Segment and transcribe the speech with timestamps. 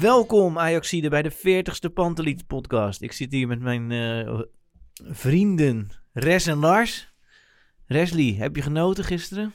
[0.00, 3.02] Welkom Ajaxide bij de 40ste Panteliet podcast.
[3.02, 4.40] Ik zit hier met mijn eh,
[4.92, 7.12] vrienden Res en Lars.
[7.86, 9.52] Resli, heb je genoten gisteren?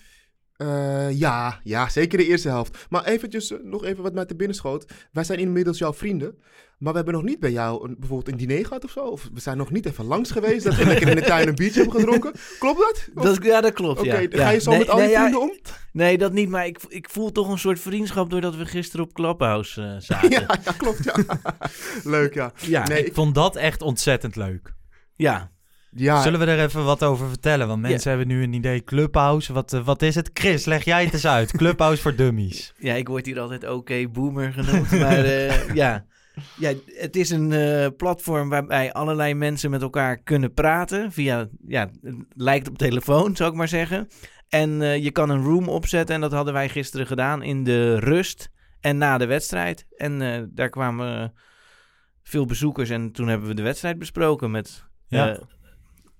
[0.57, 2.85] Eh, ja, ja, zeker de eerste helft.
[2.89, 4.85] Maar eventjes, eh, nog even wat mij te binnen schoot.
[5.11, 6.37] Wij zijn inmiddels jouw vrienden.
[6.77, 8.99] Maar we hebben nog niet bij jou een, bijvoorbeeld een diner gehad of zo.
[8.99, 10.63] Of we zijn nog niet even langs geweest.
[10.63, 12.33] Dat we lekker in de tuin een biertje hebben gedronken.
[12.59, 13.09] Klopt dat?
[13.15, 13.99] Of- Dat, ja, dat klopt.
[13.99, 14.27] Oké, Ja.
[14.31, 15.55] ga je zo Nee, met al nee, je ja, vrienden om?
[15.91, 19.13] Nee, dat niet, maar ik, ik voel toch een soort vriendschap doordat we gisteren op
[19.13, 20.29] Clubhouse eh, zaten.
[20.29, 21.15] Ja, ja, klopt, ja.
[22.03, 22.51] Leuk, ja.
[22.55, 22.83] ja.
[22.87, 24.73] Nee, ik ik- vond dat echt ontzettend leuk.
[25.15, 25.51] ja.
[25.95, 27.67] Ja Zullen we er even wat over vertellen?
[27.67, 28.83] Want mensen hebben nu een idee.
[28.83, 30.29] Clubhouse, wat, eh, wat is het?
[30.33, 31.51] Chris, leg jij het eens uit.
[31.61, 32.73] Clubhouse voor dummies.
[32.77, 34.91] Ja, ik word hier altijd oké boomer genoemd.
[34.91, 36.05] maar eh, ja.
[36.57, 41.11] ja, het is een eh, platform waarbij allerlei mensen met elkaar kunnen praten.
[41.11, 44.07] Via, ja, het lijkt op telefoon, zou ik maar zeggen.
[44.53, 46.15] En eh, je kan een room opzetten.
[46.15, 48.49] En dat hadden wij gisteren gedaan in de rust
[48.79, 49.85] en na de wedstrijd.
[49.97, 51.33] En eh, daar kwamen
[52.23, 52.89] veel bezoekers.
[52.89, 55.39] En toen hebben we de wedstrijd besproken met Ja.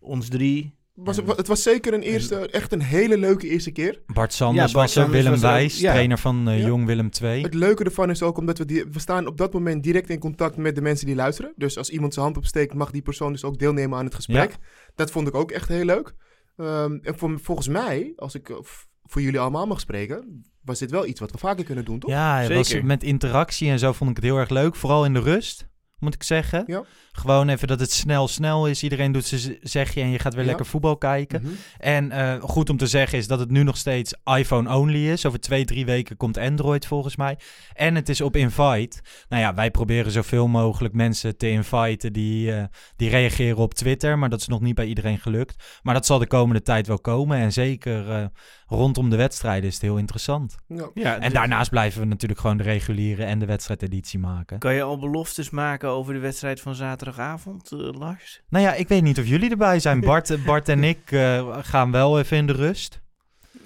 [0.03, 0.75] Ons drie.
[0.93, 4.01] was, het was zeker een eerste, echt een hele leuke eerste keer.
[4.05, 5.91] Bart Sanders Ja, Bart was er, Sanders Willem was Wijs, ja.
[5.91, 6.65] trainer van eh, Ja.
[6.67, 7.41] Jong Willem II.
[7.41, 10.19] Het leuke ervan is ook omdat we, die, we staan op dat moment direct in
[10.19, 11.53] contact met de mensen die luisteren.
[11.55, 14.57] Dus als iemand zijn hand opsteekt, mag die persoon dus ook deelnemen aan het gesprek.
[14.95, 16.13] Dat vond ik ook echt heel leuk.
[16.57, 18.55] Ehm, en voor, volgens mij, als ik eh,
[19.03, 22.09] voor jullie allemaal mag spreken, was dit wel iets wat we vaker kunnen doen, toch?
[22.09, 22.85] Ja, was Zeker.
[22.85, 24.75] met interactie en zo vond ik het heel erg leuk.
[24.75, 25.67] Vooral in de rust,
[26.03, 26.63] moet ik zeggen.
[26.67, 26.83] Ja.
[27.11, 28.83] Gewoon even dat het snel, snel is.
[28.83, 30.47] Iedereen doet zijn zegje en je gaat weer Ja.
[30.47, 31.41] lekker voetbal kijken.
[31.41, 31.51] Mhm.
[31.77, 35.25] En eh, goed om te zeggen is dat het nu nog steeds iPhone-only is.
[35.25, 37.37] Over twee, drie weken komt Android volgens mij.
[37.73, 38.97] En het is op invite.
[39.29, 42.63] Nou ja, wij proberen zoveel mogelijk mensen te inviten die, eh,
[42.95, 44.19] die reageren op Twitter.
[44.19, 45.79] Maar dat is nog niet bij iedereen gelukt.
[45.81, 47.37] Maar dat zal de komende tijd wel komen.
[47.37, 48.25] En zeker eh,
[48.73, 50.55] rondom de wedstrijden is het heel interessant.
[50.67, 50.89] Ja.
[50.93, 54.59] Ja, En dus daarnaast blijven we natuurlijk gewoon de reguliere en de wedstrijdeditie maken.
[54.59, 58.41] Kan je al beloftes maken over de wedstrijd van zaterdagavond, eh, Lars?
[58.49, 59.99] Nou ja, ik weet niet of jullie erbij zijn.
[60.11, 63.01] Bart, Bart en ik eh, gaan wel even in de rust.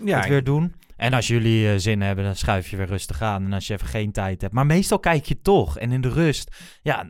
[0.03, 0.75] Ja, het weer doen.
[0.95, 3.45] En als jullie eh, zin hebben, dan schuif je weer rustig aan.
[3.45, 4.53] En als je even geen tijd hebt.
[4.53, 5.77] Maar meestal kijk je toch.
[5.77, 7.09] En in de rust, ja,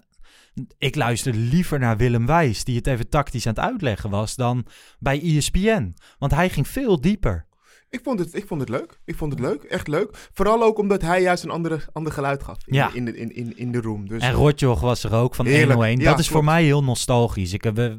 [0.78, 4.66] ik luister liever naar Willem Wijs, die het even tactisch aan het uitleggen was, dan
[5.00, 5.96] bij ESPN.
[6.18, 7.46] Want hij ging veel dieper.
[7.90, 9.00] Ik vond, het, ik vond het leuk.
[9.06, 9.64] Ik vond het leuk.
[9.64, 10.30] Echt leuk.
[10.34, 12.94] Vooral ook omdat hij juist een andere, ander geluid gaf in, Ja.
[12.94, 14.08] in, de, in, in, in de room.
[14.08, 15.68] Dus, En Rotjoch was er ook van Heerlijk.
[15.70, 16.00] 101.
[16.00, 17.54] Ja, dat is voor mij heel nostalgisch.
[17.54, 17.92] Ik, heb, eh,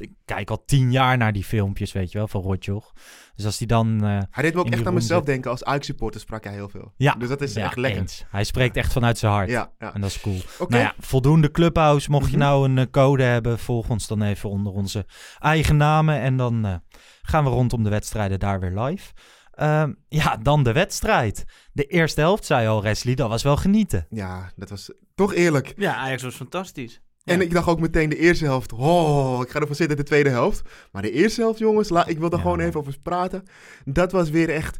[0.00, 2.92] ik kijk al tien jaar naar die filmpjes, weet je wel, van Rotjoch.
[3.34, 4.04] Dus als die dan...
[4.04, 5.26] eh, hij deed me ook echt aan mezelf zit.
[5.32, 5.50] denken.
[5.50, 6.92] Als Ajax-supporter sprak hij heel veel.
[6.96, 8.00] ja, Dus dat is ja, echt lekker.
[8.00, 8.24] eens.
[8.30, 9.50] Hij spreekt echt vanuit zijn hart.
[9.50, 9.94] Ja, ja.
[9.94, 10.38] En dat is cool.
[10.68, 12.10] Nou ja, voldoende Clubhouse.
[12.10, 12.46] Mocht je Mhm.
[12.46, 15.06] nou een eh, code hebben, volg ons dan even onder onze
[15.38, 16.20] eigen namen.
[16.20, 16.74] En dan eh,
[17.22, 19.12] gaan we rondom de wedstrijden daar weer live.
[19.52, 21.44] Ehm, ja, dan de wedstrijd.
[21.72, 24.06] De eerste helft, zei al Wesley, dat was wel genieten.
[24.10, 25.72] Ja, dat was toch eerlijk.
[25.76, 27.00] Ja, Ajax was fantastisch.
[27.34, 28.72] En ik dacht ook meteen de eerste helft.
[28.72, 30.62] Oh, ik ga ervan zitten de tweede helft.
[30.92, 33.42] Maar de eerste helft, jongens, la, ik wil er Ja, gewoon even over praten.
[33.84, 34.76] Dat was weer echt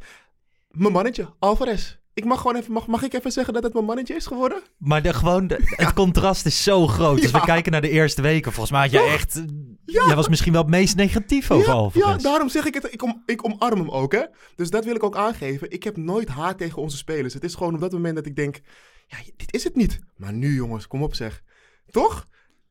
[0.70, 1.96] mijn mannetje, Alvarez.
[2.14, 4.62] Ik mag gewoon even, mag, mag ik even zeggen dat het mijn mannetje is geworden?
[4.78, 7.20] Maar de, gewoon de- het contrast is zo groot.
[7.22, 7.44] Als we Ja.
[7.44, 9.36] kijken naar de eerste weken, volgens mij had jij echt...
[9.36, 9.42] eh.
[9.84, 12.06] Jij was misschien wel het meest negatief over Alvarez.
[12.08, 12.92] ja, daarom zeg ik het.
[12.92, 14.22] Ik, om, ik omarm hem ook, hè.
[14.56, 15.70] Dus dat wil ik ook aangeven.
[15.70, 17.34] Ik heb nooit haat tegen onze spelers.
[17.34, 18.60] Het is gewoon op dat moment dat ik denk...
[19.06, 20.00] Ja, dit is het niet.
[20.16, 21.42] Maar nu, jongens, kom op zeg.
[21.90, 22.26] Toch?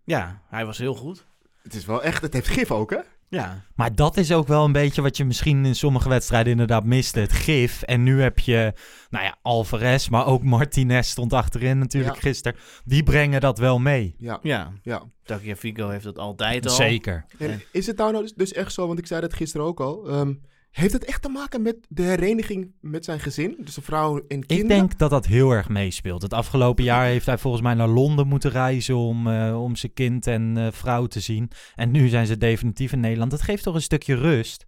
[0.06, 1.26] Ja, hij was heel goed.
[1.64, 3.00] Het is wel echt, het heeft gif ook, hè?
[3.30, 3.62] Ja.
[3.76, 7.20] Maar dat is ook wel een beetje wat je misschien in sommige wedstrijden inderdaad miste.
[7.20, 7.82] Het gif.
[7.82, 8.74] En nu heb je,
[9.10, 12.22] nou ja, Alvarez, maar ook Martinez stond achterin natuurlijk Ja.
[12.22, 12.58] gisteren.
[12.84, 14.16] Die brengen dat wel mee.
[14.18, 14.72] Ja, Ja.
[14.82, 15.04] ja.
[15.24, 16.76] Tagliafico heeft dat altijd al.
[16.76, 17.26] Zeker.
[17.38, 19.80] En is het nou nou dus, dus echt zo, want ik zei dat gisteren ook
[19.80, 20.08] al.
[20.10, 20.34] ehm,
[20.76, 23.56] heeft het echt te maken met de hereniging met zijn gezin?
[23.60, 24.62] Dus een vrouw en kinderen?
[24.62, 26.22] Ik denk dat dat heel erg meespeelt.
[26.22, 29.94] Het afgelopen jaar heeft hij volgens mij naar Londen moeten reizen om, eh, om zijn
[29.94, 31.50] kind en eh, vrouw te zien.
[31.76, 33.32] En nu zijn ze definitief in Nederland.
[33.32, 34.66] Dat geeft toch een stukje rust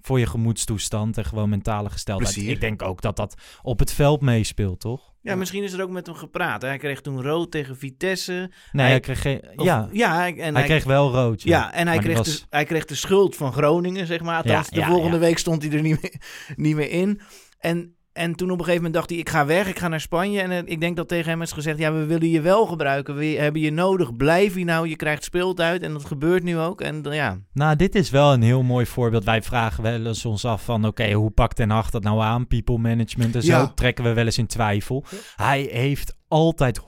[0.00, 2.34] voor je gemoedstoestand en gewoon mentale gesteldheid.
[2.34, 2.52] Plezier.
[2.52, 5.12] Ik denk ook dat dat op het veld meespeelt, toch?
[5.22, 6.62] Ja, misschien is er ook met hem gepraat.
[6.62, 6.68] hè.
[6.68, 8.32] Hij kreeg toen rood tegen Vitesse.
[8.32, 8.50] Nee,
[8.82, 9.42] Hij- hij, kreeg geen...
[9.56, 11.42] Of- ja, ja hij- en hij kreeg wel rood.
[11.42, 14.36] Ja, Ja, en hij kreeg, was- de, hij kreeg de schuld van Groningen, zeg maar.
[14.36, 15.22] Althans, Ja, de ja, volgende ja.
[15.22, 16.14] week stond hij er niet meer,
[16.56, 17.20] niet meer in.
[17.58, 20.00] En, en toen op een gegeven moment dacht hij, ik ga weg, ik ga naar
[20.00, 20.40] Spanje.
[20.40, 23.16] En eh, ik denk dat tegen hem is gezegd, ja, we willen je wel gebruiken.
[23.16, 25.82] We hebben je nodig, blijf hier nou, je krijgt speeltijd.
[25.82, 26.80] En dat gebeurt nu ook.
[26.80, 29.24] En dan, ja, Nou, dit is wel een heel mooi voorbeeld.
[29.24, 30.86] Wij vragen wel eens ons af van...
[30.86, 32.46] oké, hoe pakt Ten Hag dat nou aan?
[32.46, 33.72] People management en zo Ja.
[33.74, 35.04] trekken we wel eens in twijfel.
[35.36, 36.84] Hij heeft altijd 100%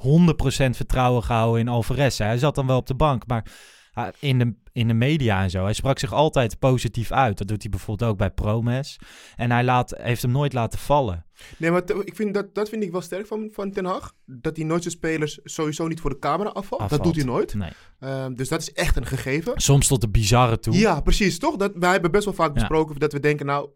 [0.70, 2.18] vertrouwen gehouden in Alvarez.
[2.18, 3.44] Hij zat dan wel op de bank, maar
[3.92, 5.64] ah, in de, in de media en zo...
[5.64, 7.38] hij sprak zich altijd positief uit.
[7.38, 8.98] Dat doet hij bijvoorbeeld ook bij Promes.
[9.36, 11.26] En hij laat, heeft hem nooit laten vallen.
[11.56, 14.12] Nee, maar ik vind dat, dat vind ik wel sterk van, van Ten Hag.
[14.26, 16.90] Dat hij nooit zijn spelers sowieso niet voor de camera afvalt.
[16.90, 17.54] Dat doet hij nooit.
[17.54, 17.70] Nee.
[18.00, 19.60] Ehm, dus dat is echt een gegeven.
[19.60, 20.74] Soms tot de bizarre toe.
[20.74, 21.56] Ja, precies, toch?
[21.56, 22.52] Dat, wij hebben best wel vaak Ja.
[22.54, 23.68] besproken dat we denken, nou...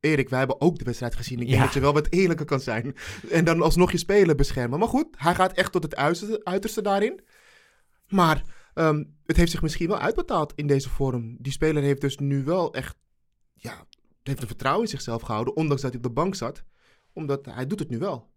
[0.00, 1.40] Erik, wij hebben ook de wedstrijd gezien.
[1.40, 1.64] Ik denk Ja.
[1.64, 2.94] dat je wel wat eerlijker kan zijn.
[3.30, 4.78] En dan alsnog je spelen beschermen.
[4.78, 7.20] Maar goed, hij gaat echt tot het uiterste, uiterste daarin.
[8.08, 8.42] Maar
[8.74, 11.36] ehm, het heeft zich misschien wel uitbetaald in deze vorm.
[11.38, 12.96] Die speler heeft dus nu wel echt...
[13.54, 13.86] Ja,
[14.22, 15.56] heeft een vertrouwen in zichzelf gehouden.
[15.56, 16.64] Ondanks dat hij op de bank zat.
[17.12, 18.30] Omdat hij doet het nu wel.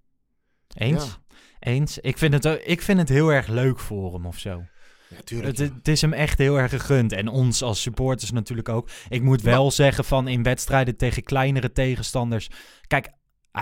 [0.67, 1.05] Eens?
[1.05, 1.35] Ja.
[1.59, 1.99] Eens.
[1.99, 4.63] Ik vind, het, ik vind het heel erg leuk voor hem of zo.
[5.09, 5.57] Ja, tuurlijk.
[5.57, 7.11] Het, het is hem echt heel erg gegund.
[7.11, 8.89] En ons als supporters natuurlijk ook.
[9.09, 12.49] Ik moet wel zeggen van in wedstrijden tegen kleinere tegenstanders.
[12.87, 13.11] Kijk,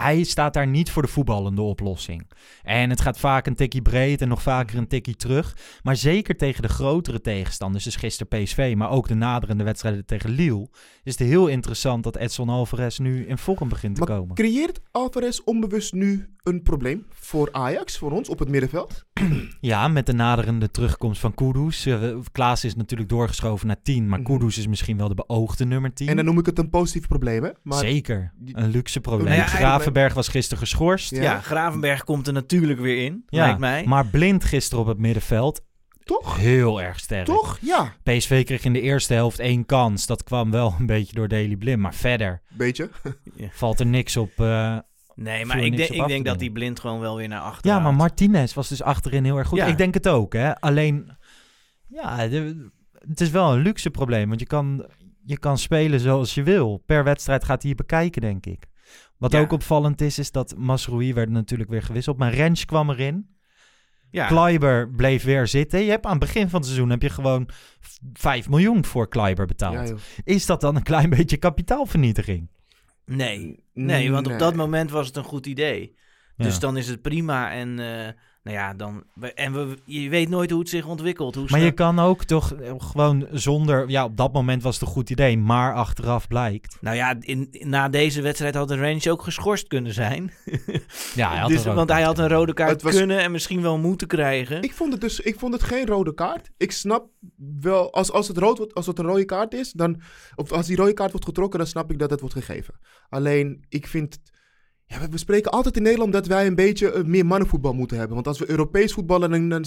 [0.01, 2.27] hij staat daar niet voor de voetballende oplossing.
[2.63, 5.57] En het gaat vaak een tikkie breed en nog vaker een tikkie terug.
[5.83, 10.29] Maar zeker tegen de grotere tegenstanders, dus gisteren PSV, maar ook de naderende wedstrijden tegen
[10.29, 10.67] Lille,
[11.03, 14.35] is het heel interessant dat Edson Alvarez nu in vorm begint te Maar komen.
[14.35, 19.05] creëert Alvarez onbewust nu een probleem voor Ajax, voor ons op het middenveld?
[19.61, 21.85] Ja, met de naderende terugkomst van Kudus.
[21.85, 24.31] Uh, Klaas is natuurlijk doorgeschoven naar 10, maar Mhm.
[24.31, 26.07] Kudus is misschien wel de beoogde nummer 10.
[26.07, 27.49] En dan noem ik het een positief probleem, hè?
[27.63, 29.33] Maar Zeker, een luxe probleem.
[29.33, 29.47] Ja,
[29.83, 31.09] Gravenberg was gisteren geschorst.
[31.11, 31.21] Ja.
[31.21, 31.39] ja.
[31.39, 33.83] Gravenberg komt er natuurlijk weer in, Ja, lijkt mij.
[33.85, 35.61] Maar blind gisteren op het middenveld,
[36.03, 36.37] toch?
[36.37, 37.25] heel erg sterk.
[37.25, 37.57] Toch?
[37.61, 37.93] Ja.
[38.03, 40.05] PSV kreeg in de eerste helft één kans.
[40.05, 41.79] Dat kwam wel een beetje door Daily Blind.
[41.79, 42.89] Maar verder Beetje.
[43.51, 44.31] valt er niks op.
[44.37, 44.77] eh,
[45.15, 47.71] Nee, maar ik, denk, op ik denk dat die blind gewoon wel weer naar achter
[47.71, 47.93] Ja, maar.
[47.93, 49.57] Martinez was dus achterin heel erg goed.
[49.57, 49.65] Ja.
[49.65, 50.59] Ik denk het ook, hè.
[50.59, 51.11] Alleen,
[51.87, 52.69] ja, de-
[53.07, 54.27] het is wel een luxe probleem.
[54.27, 54.85] Want je kan,
[55.25, 56.83] je kan spelen zoals je wil.
[56.85, 58.65] Per wedstrijd gaat hij je bekijken, denk ik.
[59.23, 59.39] Wat Ja.
[59.39, 62.17] ook opvallend is, is dat Masroui werd natuurlijk weer gewisseld.
[62.17, 63.35] Maar Rens kwam erin.
[64.11, 64.27] Ja.
[64.27, 65.79] Kleiber bleef weer zitten.
[65.83, 67.49] Je hebt aan het begin van het seizoen heb je gewoon
[67.79, 69.87] v- 5 miljoen voor Kleiber betaald.
[69.89, 72.49] Ja, is dat dan een klein beetje kapitaalvernietiging?
[73.05, 73.63] Nee.
[73.73, 74.33] nee, want Nee.
[74.33, 75.95] op dat moment was het een goed idee.
[76.37, 76.59] Dus Ja.
[76.59, 77.79] dan is het prima en...
[77.79, 78.07] eh,
[78.43, 79.03] nou ja, dan...
[79.35, 81.35] En we, je weet nooit hoe het zich ontwikkelt.
[81.35, 83.89] Hoe Maar je kan ook toch eh, gewoon zonder...
[83.89, 86.77] Ja, op dat moment was het een goed idee, maar achteraf blijkt...
[86.81, 90.31] Nou ja, in, na deze wedstrijd had de range ook geschorst kunnen zijn.
[91.15, 93.77] Ja, hij had dus, want hij had een rode kaart was- kunnen en misschien wel
[93.77, 94.61] moeten krijgen.
[94.61, 96.49] Ik vond het dus ik vond het geen rode kaart.
[96.57, 97.07] Ik snap
[97.59, 100.01] wel, als, als, het rood wordt, als het een rode kaart is, dan,
[100.35, 102.73] of als die rode kaart wordt getrokken, dan snap ik dat het wordt gegeven.
[103.09, 104.19] Alleen, ik vind,
[105.01, 108.15] ja, we- spreken altijd in Nederland dat wij een beetje eh, meer mannenvoetbal moeten hebben.
[108.15, 109.65] Want als we Europees voetballen, dan,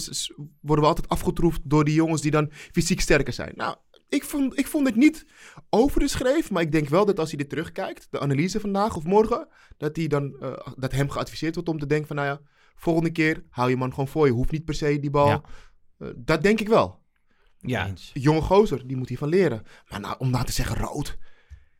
[0.61, 3.53] worden we altijd afgetroefd door die jongens die dan fysiek sterker zijn.
[3.55, 3.75] Nou,
[4.09, 5.25] ik vond, ik vond het niet
[5.69, 8.95] over de schreef, maar ik denk wel dat als hij dit terugkijkt, de analyse vandaag
[8.95, 12.27] of morgen, dat, hij dan, eh, dat hem geadviseerd wordt om te denken van, nou
[12.27, 12.39] ja,
[12.75, 14.31] volgende keer hou je man gewoon voor je.
[14.33, 15.27] Hoeft niet per se die bal.
[15.27, 15.41] Ja.
[15.97, 16.99] Eh, dat denk ik wel.
[17.59, 17.93] ja.
[18.13, 19.63] Jonge gozer, die moet hiervan leren.
[19.89, 21.17] Maar nou, om nou te zeggen rood.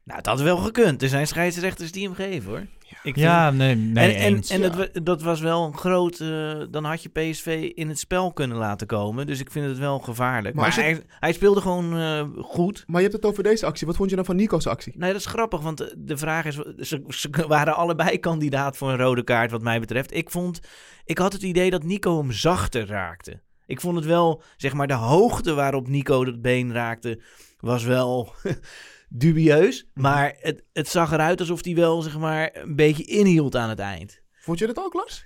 [0.07, 1.01] Nou dat had wel gekund.
[1.01, 2.65] Er zijn scheidsrechters die hem geven hoor.
[2.89, 4.49] Ik vind- Ja, nee, nee en en, eens.
[4.49, 4.69] en ja.
[4.69, 6.19] dat, wa- dat was wel een groot...
[6.19, 9.27] eh, dan had je PSV in het spel kunnen laten komen.
[9.27, 10.55] Dus ik vind het wel gevaarlijk.
[10.55, 12.83] Maar hij, hij speelde gewoon eh, goed.
[12.87, 13.87] Maar je hebt het over deze actie.
[13.87, 14.93] Wat vond je dan van Nico's actie?
[14.97, 16.55] Nee, dat is grappig, want de- de vraag is...
[16.79, 20.13] Ze, ze waren allebei kandidaat voor een rode kaart wat mij betreft.
[20.13, 20.59] Ik vond...
[21.05, 23.41] Ik had het idee dat Nico hem zachter raakte.
[23.65, 27.21] Ik vond het wel, zeg maar, de hoogte waarop Nico het been raakte...
[27.59, 28.33] was wel
[29.09, 29.87] dubieus.
[29.93, 33.79] Maar het, het zag eruit alsof hij wel, zeg maar, een beetje inhield aan het
[33.79, 34.21] eind.
[34.31, 35.25] Vond je dat ook, Lars?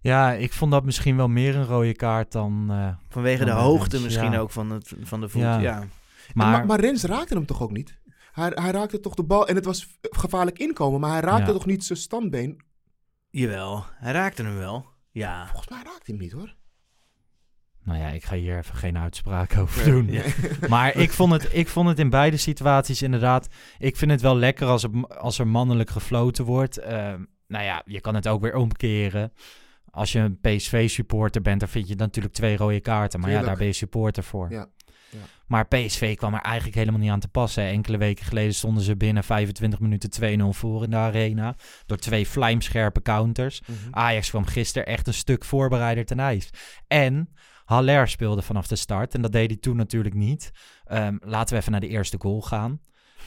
[0.00, 2.66] Ja, ik vond dat misschien wel meer een rode kaart dan...
[2.70, 4.38] eh, Vanwege de dan hoogte Rens, misschien ja.
[4.38, 5.42] ook van, het, van de voet.
[5.42, 5.58] Ja.
[5.58, 5.78] Ja.
[6.34, 7.98] Maar, Maar, maar, Rens raakte hem toch ook niet?
[8.32, 11.52] Hij, hij raakte toch de bal en het was gevaarlijk inkomen, maar hij raakte Ja.
[11.52, 12.62] toch niet zijn standbeen?
[13.30, 14.86] Jawel, hij raakte hem wel.
[15.10, 15.46] Ja.
[15.46, 16.54] Volgens mij raakte hij hem niet hoor.
[17.88, 20.12] Nou ja, ik ga hier even geen uitspraak over doen.
[20.12, 20.22] Ja.
[20.68, 23.48] Maar ik vond, het, ik vond het in beide situaties inderdaad...
[23.78, 26.78] Ik vind het wel lekker als er, als er mannelijk gefloten wordt.
[26.78, 29.32] Ehm, nou ja, je kan het ook weer omkeren.
[29.90, 33.20] Als je een PSV-supporter bent, dan vind je natuurlijk twee rode kaarten.
[33.20, 34.50] Maar ja, daar ben je supporter voor.
[34.50, 34.68] Ja,
[35.10, 35.18] ja.
[35.46, 37.64] Maar PSV kwam er eigenlijk helemaal niet aan te passen.
[37.64, 41.54] Enkele weken geleden stonden ze binnen 25 minuten 2-0 voor in de arena.
[41.86, 43.60] Door twee vlijmscherpe counters.
[43.60, 43.74] Mhm.
[43.90, 46.50] Ajax kwam gisteren echt een stuk voorbereider ten ijs.
[46.86, 47.28] En
[47.68, 49.14] Haller speelde vanaf de start.
[49.14, 50.50] En dat deed hij toen natuurlijk niet.
[50.84, 52.80] Ehm, laten we even naar de eerste goal gaan.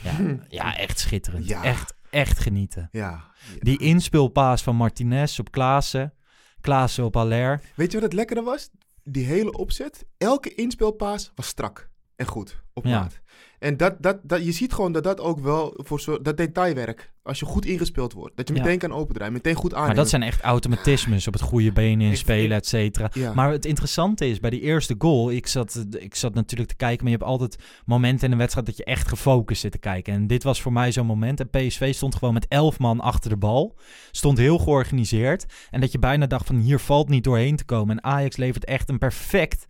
[0.03, 1.47] Ja, ja echt schitterend.
[1.47, 1.63] Ja.
[1.63, 2.87] Echt, echt genieten.
[2.91, 3.23] Ja.
[3.59, 6.13] Die inspeelpaas van Martinez op Klaassen.
[6.61, 7.61] Klaassen op Haller.
[7.75, 8.69] Weet je wat het lekkere was?
[9.03, 12.99] Die hele opzet, elke inspeelpaas was strak en goed op Ja.
[12.99, 13.19] maat.
[13.61, 17.13] En dat, dat, dat, je ziet gewoon dat dat ook wel voor zo, dat detailwerk,
[17.23, 18.61] als je goed ingespeeld wordt, dat je Ja.
[18.61, 19.87] meteen kan opendraaien, meteen goed aannemen.
[19.87, 23.09] Maar dat zijn echt automatismes op het goede been inspelen, et cetera.
[23.13, 23.33] Ja.
[23.33, 27.03] Maar het interessante is, bij die eerste goal, ik zat, ik zat natuurlijk te kijken,
[27.03, 30.13] maar je hebt altijd momenten in een wedstrijd dat je echt gefocust zit te kijken.
[30.13, 31.39] En dit was voor mij zo'n moment.
[31.39, 33.77] En PSV stond gewoon met elf man achter de bal.
[34.11, 35.45] Stond heel georganiseerd.
[35.69, 37.97] En dat je bijna dacht van hier valt niet doorheen te komen.
[37.97, 39.65] En Ajax levert echt een perfect,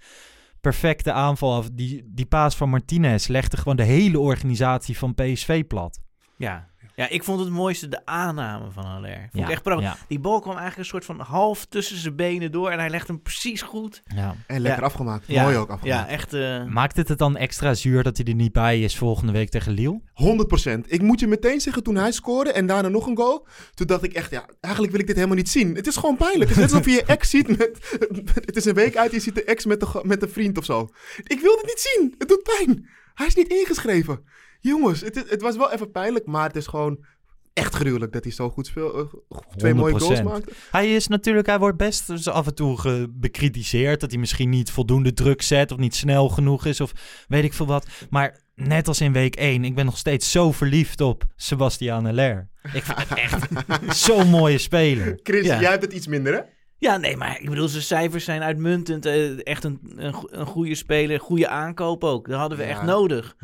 [0.61, 1.69] perfecte aanval af.
[1.69, 6.01] Die, die paas van Martinez legde gewoon de hele organisatie van PSV plat.
[6.37, 6.69] Ja.
[6.95, 9.27] Ja, ik vond het mooiste de aanname van Haller.
[9.31, 9.87] Vond ik echt prachtig.
[9.87, 9.97] ja.
[10.07, 13.07] Die bal kwam eigenlijk een soort van half tussen zijn benen door en hij legt
[13.07, 14.01] hem precies goed.
[14.15, 14.35] Ja.
[14.47, 14.85] En lekker Ja.
[14.87, 15.43] afgemaakt, Ja.
[15.43, 15.99] mooi ook afgemaakt.
[16.09, 16.33] Ja, echt.
[16.33, 19.49] eh, Maakt het het dan extra zuur dat hij er niet bij is volgende week
[19.49, 20.01] tegen Lille?
[20.13, 20.85] 100%.
[20.91, 24.03] Ik moet je meteen zeggen, toen hij scoorde en daarna nog een goal, toen dacht
[24.03, 25.75] ik echt, ja, eigenlijk wil ik dit helemaal niet zien.
[25.75, 26.49] Het is gewoon pijnlijk.
[26.49, 27.97] Het is net alsof je je ex ziet met,
[28.45, 30.57] het is een week uit en je ziet de ex met, de, met een vriend
[30.57, 30.89] of zo.
[31.23, 32.15] Ik wil dit niet zien.
[32.17, 32.89] Het doet pijn.
[33.13, 34.23] Hij is niet ingeschreven.
[34.61, 37.05] Jongens, het, het was wel even pijnlijk, maar het is gewoon
[37.53, 38.93] echt gruwelijk dat hij zo goed speelt.
[39.29, 40.23] eh, twee mooie goals 100%.
[40.23, 40.51] maakte.
[40.71, 44.71] Hij is natuurlijk, hij wordt best dus af en toe bekritiseerd dat hij misschien niet
[44.71, 46.91] voldoende druk zet of niet snel genoeg is of
[47.27, 47.87] weet ik veel wat.
[48.09, 52.49] Maar net als in week 1, ik ben nog steeds zo verliefd op Sebastian Haller.
[52.73, 53.47] Ik vind het echt
[54.05, 55.19] zo'n mooie speler.
[55.23, 55.59] Chris, Ja.
[55.61, 56.39] jij hebt het iets minder, hè?
[56.77, 59.05] Ja, nee, maar ik bedoel, zijn cijfers zijn uitmuntend.
[59.05, 62.27] eh, echt een, een, go- een goede speler, goede aankoop ook.
[62.27, 62.69] Dat hadden we Ja.
[62.69, 63.35] echt nodig.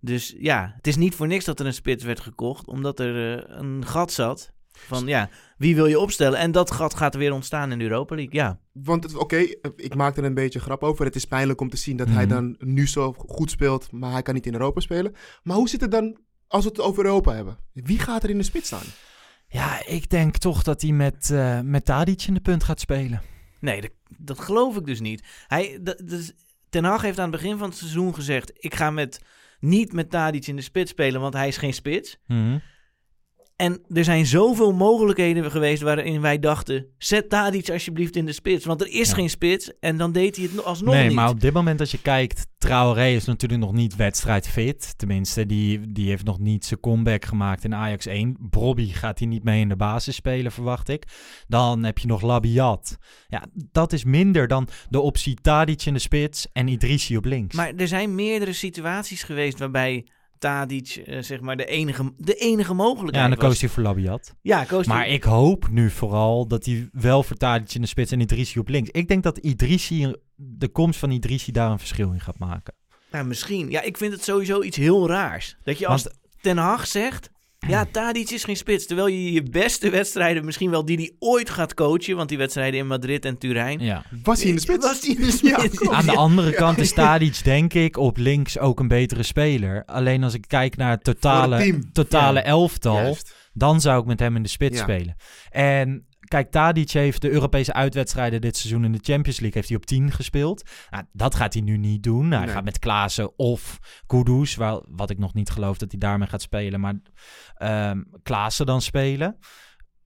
[0.00, 3.38] Dus ja, het is niet voor niks dat er een spits werd gekocht, omdat er
[3.38, 4.52] eh, een gat zat.
[4.72, 5.28] Van ja,
[5.58, 6.38] wie wil je opstellen?
[6.38, 8.34] En dat gat gaat er weer ontstaan in de Europa League.
[8.34, 9.36] Ja, Want het- oké,
[9.76, 11.04] ik maak er een beetje grap over.
[11.04, 12.34] Het is pijnlijk om te zien dat hij Mhm.
[12.34, 15.14] dan nu zo goed speelt, maar hij kan niet in Europa spelen.
[15.42, 16.16] Maar hoe zit het dan
[16.46, 17.58] als we het over Europa hebben?
[17.72, 18.86] Wie gaat er in de spits staan?
[19.48, 23.22] Ja, ik denk toch dat hij met, eh met Tadic in de punt gaat spelen.
[23.60, 25.22] nee, dat, dat geloof ik dus niet.
[25.46, 26.32] Hij, dat, dus,
[26.68, 29.20] Ten Hag heeft aan het begin van het seizoen gezegd: ik ga met,
[29.60, 32.18] niet met Tadic in de spits spelen, want hij is geen spits.
[32.26, 32.58] Mhm.
[33.60, 38.64] En er zijn zoveel mogelijkheden geweest waarin wij dachten: zet Tadic alsjeblieft in de spits.
[38.64, 39.14] Want er is Ja.
[39.14, 39.78] geen spits.
[39.80, 41.14] En dan deed hij het no- alsnog nee, niet.
[41.14, 44.98] maar op dit moment als je kijkt, Traoré is natuurlijk nog niet wedstrijdfit.
[44.98, 48.36] Tenminste, die, die heeft nog niet zijn comeback gemaakt in Ajax 1.
[48.50, 51.04] Brobby gaat hij niet mee in de basis spelen, verwacht ik.
[51.48, 52.96] Dan heb je nog Labiat.
[53.28, 57.56] Ja, dat is minder dan de optie Tadic in de spits en Idrissi op links.
[57.56, 60.06] Maar er zijn meerdere situaties geweest waarbij
[60.40, 63.48] Tadic eh, zeg maar de enige, de enige mogelijkheid ja, en dan was.
[63.48, 64.34] koos hij voor Labiat.
[64.42, 68.12] Ja, koos Maar ik hoop nu vooral dat hij wel voor Tadic in de spits
[68.12, 68.90] en Idrissi op links.
[68.90, 72.74] Ik denk dat Idrissi, de komst van Idrissi daar een verschil in gaat maken.
[73.10, 73.70] Nou, misschien.
[73.70, 75.56] Ja, ik vind het sowieso iets heel raars.
[75.62, 77.30] Dat je als Want- Ten Hag zegt...
[77.68, 78.86] Ja, Tadic is geen spits.
[78.86, 82.16] Terwijl je je beste wedstrijden, misschien wel die die ooit gaat coachen...
[82.16, 83.78] want die wedstrijden in Madrid en Turijn...
[83.80, 84.02] Ja.
[84.22, 84.86] Was hij in de spits?
[84.86, 85.76] Was hij in de Ja, spits?
[85.76, 85.94] klopt.
[85.94, 89.84] Aan de andere kant is Tadic denk ik op links ook een betere speler.
[89.84, 92.44] Alleen als ik kijk naar het totale, totale Ja.
[92.44, 93.34] elftal, Juist.
[93.52, 94.82] dan zou ik met hem in de spits Ja.
[94.82, 95.16] spelen.
[95.50, 99.76] En kijk, Tadic heeft de Europese uitwedstrijden dit seizoen in de Champions League heeft hij
[99.76, 100.70] op 10 gespeeld.
[100.90, 102.30] Nou, dat gaat hij nu niet doen.
[102.30, 102.54] Hij Nee.
[102.54, 106.42] gaat met Klaassen of Kudus, wel, wat ik nog niet geloof dat hij daarmee gaat
[106.42, 106.94] spelen, maar
[107.54, 109.36] ehm Klaassen dan spelen.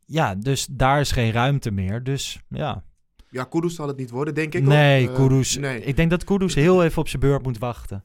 [0.07, 2.02] Ja, dus daar is geen ruimte meer.
[2.02, 2.85] Dus ja.
[3.31, 4.62] Ja, Kudus zal het niet worden, denk ik.
[4.62, 5.09] Nee.
[5.09, 5.57] Eh, Kudus.
[5.57, 5.81] nee.
[5.81, 8.04] Ik denk dat Kudus heel even op zijn beurt moet wachten.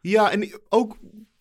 [0.00, 0.98] Ja, en ook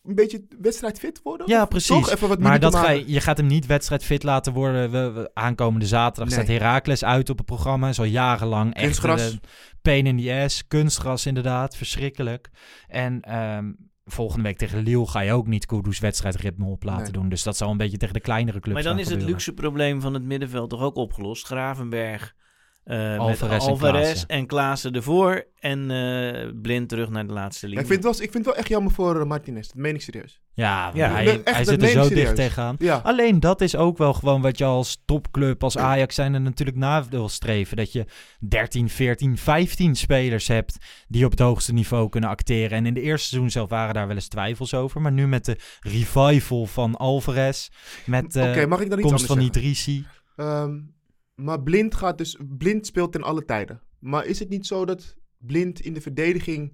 [0.08, 1.48] een beetje wedstrijdfit worden?
[1.50, 1.88] Ja, precies.
[1.88, 4.92] Toch even wat Maar dat ga je, je gaat hem niet wedstrijdfit laten worden.
[4.92, 6.44] We, we- aankomende zaterdag Nee.
[6.46, 7.90] staat Heracles uit op het programma.
[7.90, 9.32] Is al jarenlang echt Kunstgras.
[9.32, 9.40] een
[9.82, 10.68] pain in the ass.
[10.68, 12.50] Kunstgras inderdaad, verschrikkelijk.
[12.88, 13.72] En ehm,
[14.06, 17.12] volgende week tegen Lille ga je ook niet Kudus wedstrijdritme op laten Nee.
[17.12, 17.30] doen.
[17.30, 19.34] Dus dat zal een beetje tegen de kleinere clubs Maar dan is het gebeuren.
[19.34, 21.46] luxe probleem van het middenveld toch ook opgelost.
[21.46, 22.36] Gravenberg
[22.86, 24.28] Eh, Alvarez met en Alvarez Klaassen.
[24.28, 25.46] en Klaassen ervoor.
[25.60, 27.84] En eh, blind terug naar de laatste Ja, linie.
[27.86, 29.68] ik, vind het wel, ik vind het wel echt jammer voor eh, Martinez.
[29.68, 30.40] Dat meen ik serieus.
[30.54, 32.10] Ja, Ja, hij, echt, hij zit er zo serieus.
[32.24, 32.76] dicht tegenaan.
[32.80, 33.02] Ja.
[33.04, 36.78] Alleen dat is ook wel gewoon wat je als topclub, als Ajax zijn er natuurlijk
[36.78, 37.78] na wil streven.
[37.78, 38.06] Dat je
[38.40, 40.78] 13, 14, 15 spelers hebt
[41.08, 42.78] die op het hoogste niveau kunnen acteren.
[42.78, 45.02] En in de eerste seizoen zelf waren daar wel eens twijfels over.
[45.02, 47.68] Maar nu met de revival van Alvarez,
[48.06, 49.42] met de komst van zeggen?
[49.42, 50.06] Idrissi.
[50.36, 50.78] Ehm,
[51.36, 52.38] maar Blind gaat dus...
[52.58, 53.82] Blind speelt ten alle tijden.
[54.00, 56.74] Maar is het niet zo dat Blind in de verdediging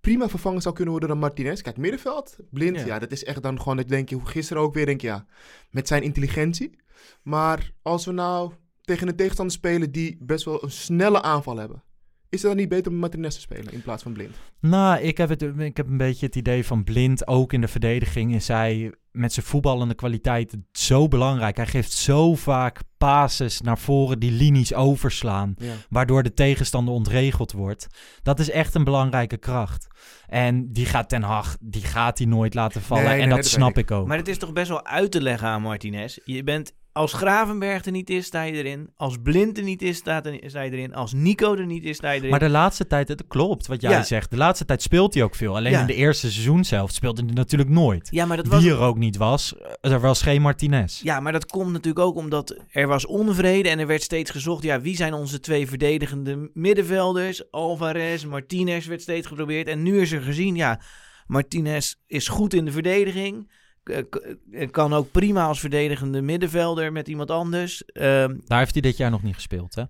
[0.00, 1.60] prima vervangen zou kunnen worden dan Martinez?
[1.60, 2.86] Kijk, middenveld, Blind, Ja.
[2.86, 5.06] ja, dat is echt dan gewoon, dat denk je, hoe gisteren ook weer, denk je,
[5.06, 5.26] ja,
[5.70, 6.78] met zijn intelligentie.
[7.22, 11.82] Maar als we nou tegen een tegenstander spelen die best wel een snelle aanval hebben,
[12.30, 14.36] is het dan niet beter om Martinez te spelen in plaats van Blind?
[14.60, 17.68] Nou, ik heb, het, ik heb een beetje het idee van Blind, ook in de
[17.68, 21.56] verdediging, is hij met zijn voetballende kwaliteit zo belangrijk.
[21.56, 25.72] Hij geeft zo vaak passes naar voren die linies overslaan, Ja.
[25.88, 27.86] waardoor de tegenstander ontregeld wordt.
[28.22, 29.86] Dat is echt een belangrijke kracht.
[30.26, 33.04] En die gaat Ten Hag, die gaat hij nooit laten vallen.
[33.04, 34.06] Nee, en nee, dat snap weet ik ook.
[34.06, 36.18] Maar het is toch best wel uit te leggen aan Martinez.
[36.24, 38.90] Je bent, als Gravenberg er niet is, sta je erin.
[38.96, 40.94] Als Blind er niet is, staat sta je erin.
[40.94, 42.30] Als Nico er niet is, sta je erin.
[42.30, 44.02] Maar de laatste tijd, het klopt wat jij Ja.
[44.02, 44.30] zegt.
[44.30, 45.56] De laatste tijd speelt hij ook veel.
[45.56, 45.80] Alleen Ja.
[45.80, 48.08] in de eerste seizoen zelf speelde hij natuurlijk nooit.
[48.10, 48.62] ja, maar dat was...
[48.62, 51.00] Wie er ook niet was, er was geen Martinez.
[51.02, 54.62] Ja, maar dat komt natuurlijk ook omdat er was onvrede en er werd steeds gezocht.
[54.62, 57.50] Ja, wie zijn onze twee verdedigende middenvelders?
[57.50, 59.68] Alvarez, Martinez werd steeds geprobeerd.
[59.68, 60.80] En nu is er gezien, ja,
[61.26, 63.50] Martinez is goed in de verdediging.
[63.82, 67.84] K- k- Kan ook prima als verdedigende middenvelder met iemand anders.
[67.84, 69.82] Ehm, Daar heeft hij dit jaar nog niet gespeeld, hè?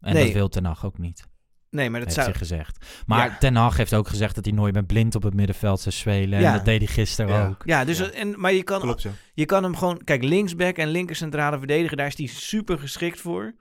[0.00, 0.24] En Nee.
[0.24, 1.24] dat wil Ten Hag ook niet,
[1.70, 2.30] nee, maar dat heeft zou...
[2.30, 2.86] hij gezegd.
[3.06, 3.36] Maar Ja.
[3.38, 6.40] Ten Hag heeft ook gezegd dat hij nooit met blind op het middenveld zou spelen.
[6.40, 6.46] Ja.
[6.50, 7.48] En dat deed hij gisteren Ja.
[7.48, 7.62] ook.
[7.64, 9.10] Ja, dus, En, maar je kan, Klopt, ja.
[9.34, 10.00] je kan hem gewoon...
[10.04, 13.54] Kijk, linksback en linker centrale verdediger, daar is hij super geschikt voor.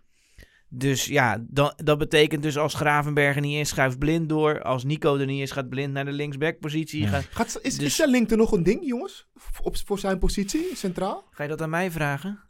[0.73, 4.61] Dus ja, dan, dat betekent dus als Gravenberg er niet is, schuift Blind door.
[4.61, 7.01] Als Nico er niet is, gaat Blind naar de linksback-positie.
[7.01, 7.07] Ja.
[7.09, 9.27] Ga, Gaat, is, Dus- is zijn link er nog een ding, jongens?
[9.61, 11.23] Op, voor zijn positie, centraal?
[11.31, 12.39] ga je dat aan mij vragen?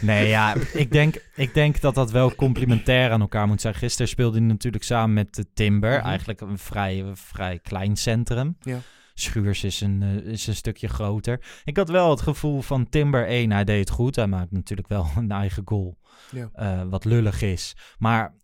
[0.00, 3.74] Nee, ja, ik denk, ik denk dat dat wel complementair aan elkaar moet zijn.
[3.74, 5.98] Gisteren speelde hij natuurlijk samen met de Timber.
[5.98, 6.06] Mhm.
[6.06, 8.56] Eigenlijk een vrij, vrij klein centrum.
[8.60, 8.78] Ja.
[9.20, 11.40] Schuurs is een, eh, is een stukje groter.
[11.64, 14.16] Ik had wel het gevoel van Timber 1, hij deed het goed.
[14.16, 15.98] Hij maakt natuurlijk wel een eigen goal.
[16.30, 16.50] Ja.
[16.52, 17.76] eh, wat lullig is.
[17.98, 18.34] Maar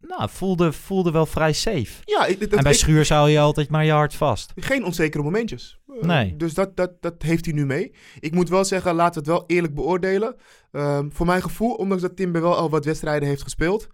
[0.00, 1.92] nou, voelde, voelde wel vrij safe.
[2.04, 4.52] Ja, dat, en bij ik- Schuurs hou je altijd maar je hart vast.
[4.56, 5.80] Geen onzekere momentjes.
[5.88, 6.36] Eh, Nee.
[6.36, 7.92] Dus dat, dat, dat heeft hij nu mee.
[8.20, 10.36] Ik moet wel zeggen, laten we het wel eerlijk beoordelen.
[10.72, 13.86] Ehm, voor mijn gevoel, ondanks dat Timber wel al wat wedstrijden heeft gespeeld,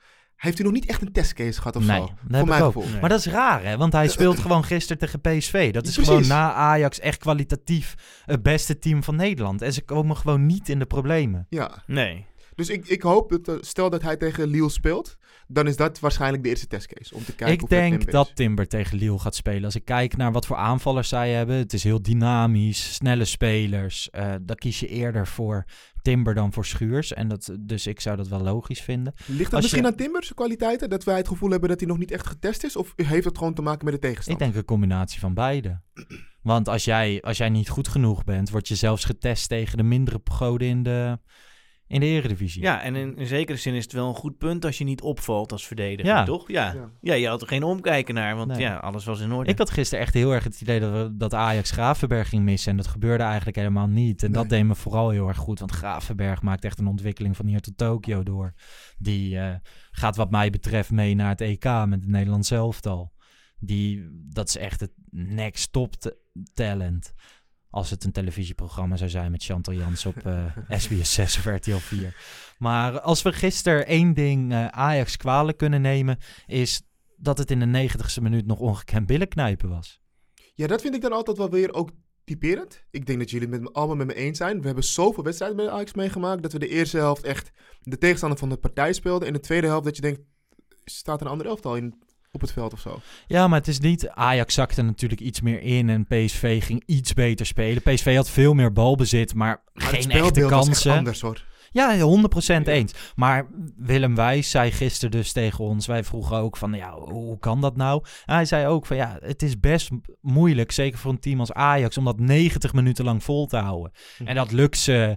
[0.42, 2.02] heeft hij nog niet echt een testcase gehad of Nee, zo.
[2.06, 2.72] dat Voor heb mijn ik ook.
[2.72, 2.90] gevoel.
[2.90, 3.00] Nee.
[3.00, 3.76] Maar dat is raar, hè?
[3.76, 5.72] Want hij speelt gewoon gisteren tegen PSV.
[5.72, 6.12] Dat is Precies.
[6.12, 9.62] gewoon na Ajax echt kwalitatief het beste team van Nederland.
[9.62, 11.46] En ze komen gewoon niet in de problemen.
[11.48, 12.26] Ja, Nee.
[12.54, 16.00] dus ik, ik hoop dat, eh, stel dat hij tegen Lille speelt, dan is dat
[16.00, 17.14] waarschijnlijk de eerste testcase.
[17.14, 18.30] Om te kijken ik denk Timber dat.
[18.36, 19.64] Timber tegen Lille gaat spelen.
[19.64, 21.56] Als ik kijk naar wat voor aanvallers zij hebben.
[21.56, 24.10] Het is heel dynamisch, snelle spelers.
[24.10, 25.64] eh dan kies je eerder voor
[26.02, 27.12] Timber dan voor Schuurs.
[27.12, 29.12] En dat, dus ik zou dat wel logisch vinden.
[29.26, 30.90] Ligt dat als misschien je- aan Timber, zijn kwaliteiten?
[30.90, 32.76] Dat wij het gevoel hebben dat hij nog niet echt getest is?
[32.76, 34.44] Of heeft het gewoon te maken met de Ik tegenstander?
[34.46, 35.80] denk een combinatie van beide.
[36.42, 39.82] Want als jij, als jij niet goed genoeg bent, word je zelfs getest tegen de
[39.82, 41.18] mindere goden in de,
[41.92, 42.62] in de eredivisie.
[42.62, 45.00] Ja, en in, in zekere zin is het wel een goed punt als je niet
[45.00, 46.24] opvalt als verdediger, Ja.
[46.24, 46.48] toch?
[46.50, 46.72] Ja.
[46.72, 46.90] Ja.
[47.00, 47.14] ja.
[47.14, 48.60] je had er geen omkijken naar, want Nee.
[48.60, 49.50] ja, alles was in orde.
[49.50, 52.70] Ik had gisteren echt heel erg het idee dat, we, dat Ajax Gravenberg ging missen.
[52.70, 54.22] En dat gebeurde eigenlijk helemaal niet.
[54.22, 55.58] En dat deed me vooral heel erg goed.
[55.58, 58.54] Want Gravenberg maakt echt een ontwikkeling van hier tot Tokio door.
[58.98, 59.54] Die eh,
[59.90, 63.12] gaat wat mij betreft mee naar het EK met het Nederlands elftal.
[63.58, 65.94] Die, dat is echt het next top
[66.54, 67.12] talent.
[67.72, 70.44] Als het een televisieprogramma zou zijn met Chantal Jans op eh,
[70.80, 72.16] SBS 6 of RTL 4.
[72.58, 76.18] Maar als we gisteren één ding eh, Ajax kwalijk kunnen nemen...
[76.46, 76.82] is
[77.16, 80.00] dat het in de negentigste minuut nog ongekend billenknijpen was.
[80.54, 81.90] Ja, dat vind ik dan altijd wel weer ook
[82.24, 82.84] typerend.
[82.90, 84.60] Ik denk dat jullie het met me, allemaal met me eens zijn.
[84.60, 86.42] We hebben zoveel wedstrijden bij Ajax meegemaakt...
[86.42, 89.28] dat we de eerste helft echt de tegenstander van de partij speelden.
[89.28, 90.20] En de tweede helft dat je denkt...
[90.84, 92.02] staat er een ander elftal in,
[92.32, 93.00] op het veld of zo?
[93.26, 94.08] Ja, maar het is niet...
[94.08, 97.82] Ajax zakte natuurlijk iets meer in en PSV ging iets beter spelen.
[97.82, 100.92] PSV had veel meer balbezit, maar geen echte kansen.
[100.92, 101.44] anders hoor.
[101.72, 102.92] Ja, 100% eens.
[103.14, 107.60] Maar Willem Wijs zei gisteren dus tegen ons, wij vroegen ook van, ja, hoe kan
[107.60, 108.04] dat nou?
[108.24, 111.52] En hij zei ook van, ja, het is best moeilijk, zeker voor een team als
[111.52, 113.92] Ajax, om dat 90 minuten lang vol te houden.
[114.24, 115.16] En dat lukt ze,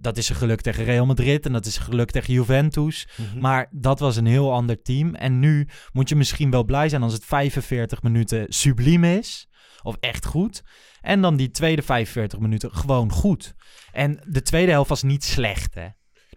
[0.00, 3.08] dat is een geluk tegen Real Madrid en dat is een geluk tegen Juventus.
[3.16, 3.40] Mhm.
[3.40, 5.14] Maar dat was een heel ander team.
[5.14, 9.48] En nu moet je misschien wel blij zijn als het 45 minuten subliem is.
[9.84, 10.62] Of echt goed.
[11.00, 13.54] En dan die tweede 45 minuten gewoon goed.
[13.92, 15.86] En de tweede helft was niet slecht, hè?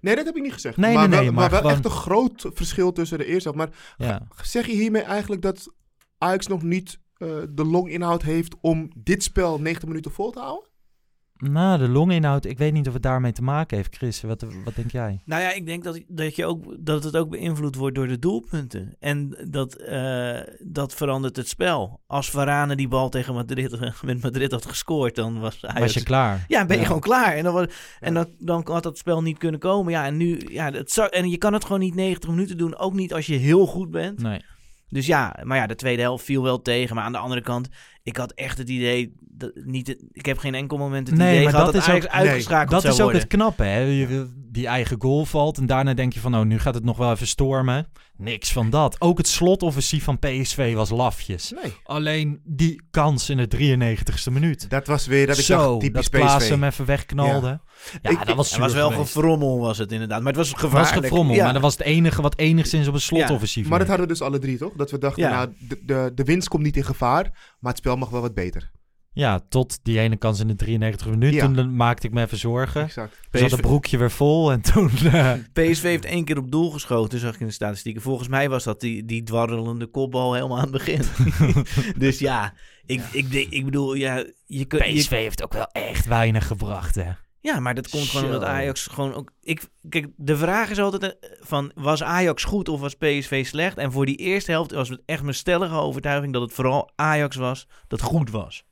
[0.02, 0.78] Nee, dat heb ik niet gezegd.
[0.78, 3.58] Nee, maar nee, wel, maar wel gewoon- echt een groot verschil tussen de eerste helft.
[3.72, 4.28] Maar Ja.
[4.44, 5.74] zeg je hiermee eigenlijk dat
[6.18, 10.67] Ajax nog niet eh, de longinhoud heeft om dit spel 90 minuten vol te houden?
[11.38, 13.96] Nou, de longinhoud, ik weet niet of het daarmee te maken heeft.
[13.96, 15.22] Chris, wat, wat denk jij?
[15.26, 18.20] Nou ja, ik denk dat, dat, je ook, dat het ook beïnvloed wordt door de
[18.20, 18.96] doelpunten.
[19.00, 22.02] En dat, eh, dat verandert het spel.
[22.08, 25.80] Als Varane die bal tegen Madrid, met Madrid had gescoord, dan was Ajax...
[25.80, 26.46] Was je klaar?
[26.48, 26.88] Ja, ben je Ja.
[26.88, 27.36] gewoon klaar.
[27.36, 27.66] En, dan, was,
[28.00, 29.92] en dat, dan had dat spel niet kunnen komen.
[29.92, 30.42] Ja, en nu...
[30.50, 32.78] Ja, zou, en je kan het gewoon niet 90 minuten doen.
[32.78, 34.22] Ook niet als je heel goed bent.
[34.22, 34.42] Nee.
[34.90, 36.96] Dus ja, maar ja, de tweede helft viel wel tegen.
[36.96, 37.70] Maar aan de andere kant,
[38.08, 39.14] ik had echt het idee...
[39.20, 42.04] Dat niet ik heb geen enkel moment het Nee, idee maar gehad dat dat, is
[42.04, 43.22] ook- uitgeschakeld Dat zou is ook worden.
[43.22, 43.80] het knappe, hè?
[43.80, 46.98] Je- Die eigen goal valt en daarna denk je van, nou, nu gaat het nog
[46.98, 47.88] wel even stormen.
[48.18, 49.02] Niks van dat.
[49.02, 51.52] Ook het slotoffensief van PSV was lafjes.
[51.64, 51.74] Nee.
[51.84, 54.70] Alleen die kans in de 93ste minuut.
[54.70, 56.50] Dat was weer dat ik Zo, dacht, typisch dat PSV.
[56.50, 57.48] hem even wegknalde.
[57.48, 57.62] Ja,
[58.02, 59.12] Ik- dat was Het was wel geweest.
[59.12, 60.18] gefrommel, was het inderdaad.
[60.20, 60.94] Maar het was Het gevaarlijk.
[60.96, 61.44] was gefrommel, Ja.
[61.44, 64.22] maar dat was het enige wat enigszins op een slotoffensief Maar dat hadden we dus
[64.22, 64.74] alle drie, toch?
[64.74, 65.30] Dat we dachten, Ja.
[65.30, 67.24] nou, de, de, de winst komt niet in gevaar,
[67.60, 68.72] maar het spel mag wel wat beter.
[69.12, 71.50] Ja, tot die ene kans in de 93 minuten.
[71.50, 71.56] Ja.
[71.62, 72.84] Toen maakte ik me even zorgen.
[72.84, 73.18] Exact.
[73.32, 74.90] Toen zat het broekje weer vol en toen...
[75.04, 78.02] eh, PSV heeft één keer op doel geschoten, zag ik in de statistieken.
[78.02, 81.02] Volgens mij was dat die, die dwarrelende kopbal helemaal aan het begin.
[81.98, 82.54] dus ja,
[82.86, 84.86] ik, Ik, denk- ik bedoel, ja, je kunt...
[84.86, 87.10] je- PSV heeft ook wel echt weinig gebracht, hè?
[87.48, 89.32] Ja, maar dat komt gewoon omdat Ajax gewoon ook...
[89.42, 93.78] Ik, kijk, de vraag is altijd eh, van, was Ajax goed of was PSV slecht?
[93.78, 97.36] En voor die eerste helft was het echt mijn stellige overtuiging dat het vooral Ajax
[97.36, 98.66] was dat goed was.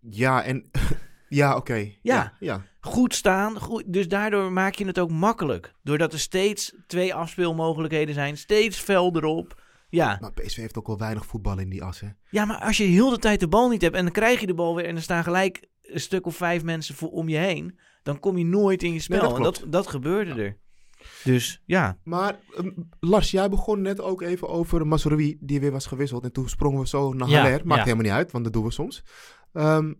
[0.00, 0.70] Ja, en...
[1.28, 1.74] ja, oké.
[1.74, 1.92] Ja.
[2.02, 2.32] ja.
[2.40, 2.62] ja.
[2.80, 5.74] Goed staan, goed, dus daardoor maak je het ook makkelijk.
[5.82, 9.62] Doordat er steeds twee afspeelmogelijkheden zijn, steeds fel erop.
[9.88, 10.18] Ja.
[10.20, 12.08] Maar PSV heeft ook wel weinig voetbal in die as, hè?
[12.30, 14.46] ja, maar als je heel de tijd de bal niet hebt en dan krijg je
[14.46, 17.36] de bal weer en er staan gelijk een stuk of vijf mensen voor om je
[17.36, 19.20] heen, dan kom je nooit in je spel.
[19.20, 20.56] dat en dat, dat gebeurde er.
[21.24, 21.98] Dus ja.
[22.04, 22.70] Maar ehm,
[23.00, 26.24] Lars, jij begon net ook even over Mazraoui, die weer was gewisseld.
[26.24, 27.60] En toen sprongen we zo naar Ja, Haller.
[27.64, 27.84] Maakt ja.
[27.84, 29.02] helemaal niet uit, want dat doen we soms.
[29.52, 29.92] Ehm,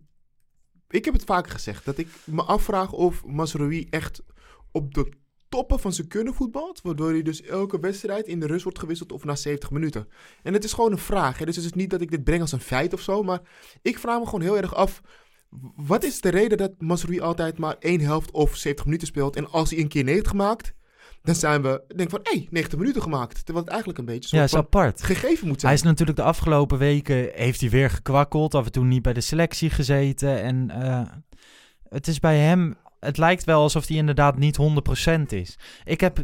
[0.89, 4.23] ik heb het vaker gezegd, dat ik me afvraag of Mazraoui echt
[4.71, 5.11] op de
[5.49, 6.81] toppen van zijn kunnen voetbalt.
[6.81, 10.07] Waardoor hij dus elke wedstrijd in de rust wordt gewisseld of na 70 minuten.
[10.43, 11.37] En het is gewoon een vraag.
[11.37, 11.45] Hè?
[11.45, 13.23] Dus het is niet dat ik dit breng als een feit of zo.
[13.23, 13.41] Maar
[13.81, 15.01] ik vraag me gewoon heel erg af.
[15.75, 19.35] Wat is de reden dat Mazraoui altijd maar één helft of 70 minuten speelt?
[19.35, 20.73] En als hij een keer 90 maakt,
[21.25, 23.35] dan zijn we, denk van, hé, hey, 90 minuten gemaakt.
[23.35, 25.03] Terwijl het eigenlijk een beetje Ja, een is apart.
[25.03, 25.71] gegeven moet zijn.
[25.71, 28.55] Hij is natuurlijk de afgelopen weken heeft hij weer gekwakkeld.
[28.55, 30.41] Af en toe niet bij de selectie gezeten.
[30.41, 31.01] En eh,
[31.89, 32.75] het is bij hem.
[32.99, 34.57] Het lijkt wel alsof hij inderdaad niet
[35.09, 35.57] 100% is.
[35.83, 36.19] Ik, heb,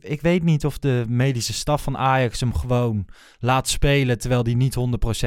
[0.00, 3.06] ik weet niet of de medische staf van Ajax hem gewoon
[3.38, 4.76] laat spelen terwijl hij niet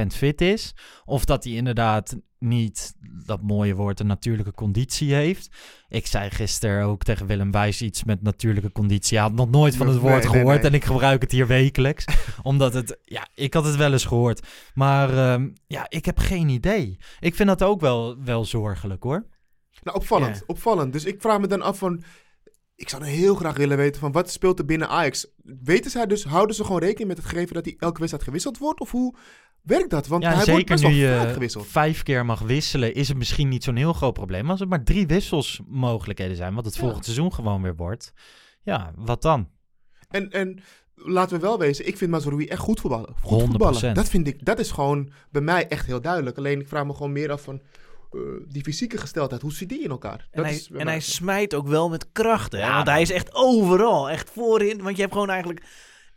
[0.03, 0.75] 100% fit is.
[1.05, 2.93] Of dat hij inderdaad niet
[3.25, 5.49] dat mooie woord een natuurlijke conditie heeft.
[5.87, 9.17] Ik zei gisteren ook tegen Willem Wijs iets met natuurlijke conditie.
[9.17, 10.69] Hij had nog nooit van het woord nee, gehoord nee.
[10.69, 12.05] en ik gebruik het hier wekelijks.
[12.43, 14.47] omdat het, ja, ik had het wel eens gehoord.
[14.73, 16.97] Maar ehm, ja, ik heb geen idee.
[17.19, 19.25] Ik vind dat ook wel, wel zorgelijk hoor.
[19.83, 20.93] Nou, opvallend, opvallend.
[20.93, 22.03] Dus ik vraag me dan af van...
[22.75, 25.27] Ik zou nou heel graag willen weten van wat speelt er binnen Ajax.
[25.43, 28.57] Weten zij dus, houden ze gewoon rekening met het gegeven dat hij elke wedstrijd gewisseld
[28.57, 28.79] wordt?
[28.79, 29.15] Of hoe
[29.61, 30.07] werkt dat?
[30.07, 31.67] Want Ja, hij wordt best nu wel vaak je gewisseld.
[31.67, 34.49] vijf keer mag wisselen, is het misschien niet zo'n heel groot probleem.
[34.49, 36.79] Als er maar drie wisselsmogelijkheden zijn, wat het Ja.
[36.81, 38.13] volgend seizoen gewoon weer wordt.
[38.61, 39.49] Ja, wat dan?
[40.09, 40.59] En, en
[40.95, 43.13] laten we wel wezen, ik vind Mazraoui echt goed voetballen.
[43.21, 43.45] Goed 100%.
[43.45, 43.93] voetballen.
[43.93, 46.37] Dat vind ik, dat is gewoon bij mij echt heel duidelijk.
[46.37, 47.65] Alleen ik vraag me gewoon meer af van eh,
[48.47, 49.41] die fysieke gesteldheid.
[49.41, 50.19] Hoe zit die in elkaar?
[50.19, 52.59] En, Dat hij, is en hij smijt ook wel met krachten.
[52.59, 52.93] Ja, want man.
[52.93, 54.09] hij is echt overal.
[54.09, 54.81] Echt voorin.
[54.81, 55.63] Want je hebt gewoon eigenlijk...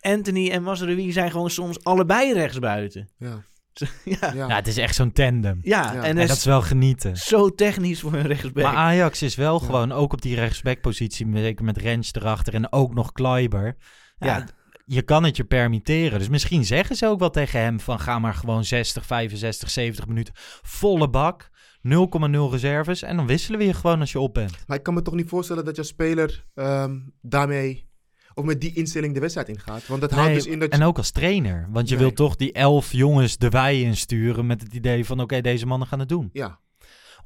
[0.01, 3.09] Anthony en Mazraoui zijn gewoon soms allebei rechtsbuiten.
[3.19, 3.45] Ja.
[4.05, 4.17] ja.
[4.21, 4.33] Ja.
[4.35, 5.59] Ja, het is echt zo'n tandem.
[5.63, 5.95] Ja, Ja.
[5.95, 7.17] en En dat is wel genieten.
[7.17, 8.63] zo technisch voor een rechtsback.
[8.65, 12.95] Maar Ajax is wel gewoon, ook op die rechtsbackpositie, zeker met Rens erachter en ook
[12.95, 13.77] nog Kleiber.
[14.19, 14.47] Ja, Ja.
[14.85, 16.19] je kan het je permitteren.
[16.19, 20.07] Dus misschien zeggen ze ook wel tegen hem van ga maar gewoon 60, 65, 70
[20.07, 21.49] minuten volle bak.
[21.83, 24.57] 0,0 reserves en dan wisselen we je gewoon als je op bent.
[24.67, 27.87] Maar ik kan me toch niet voorstellen dat je als speler ehm, daarmee...
[28.35, 29.87] Of met die instelling de wedstrijd ingaat.
[29.87, 30.79] Want dat houdt dus in dat je...
[30.81, 31.69] En ook als trainer.
[31.71, 32.05] Want je Nee.
[32.05, 35.89] wilt toch die elf jongens de wei insturen met het idee van oké, deze mannen
[35.89, 36.31] gaan het doen.
[36.33, 36.61] Ja,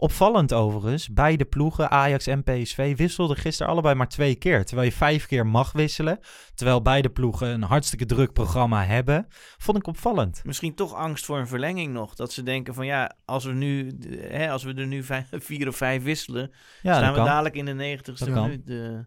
[0.02, 4.64] Opvallend overigens, beide ploegen, Ajax en PSV, wisselden gisteren allebei maar twee keer.
[4.64, 6.18] Terwijl je vijf keer mag wisselen.
[6.54, 9.26] Terwijl beide ploegen een hartstikke druk programma hebben.
[9.58, 10.44] Vond ik opvallend.
[10.44, 12.14] Misschien toch angst voor een verlenging nog.
[12.14, 15.68] Dat ze denken van ja, als we, nu, hè, als we er nu vijf, vier
[15.68, 16.50] of vijf wisselen...
[16.82, 17.26] Ja, staan we kan.
[17.26, 18.68] dadelijk in de negentigste minuut.
[18.70, 18.98] eh.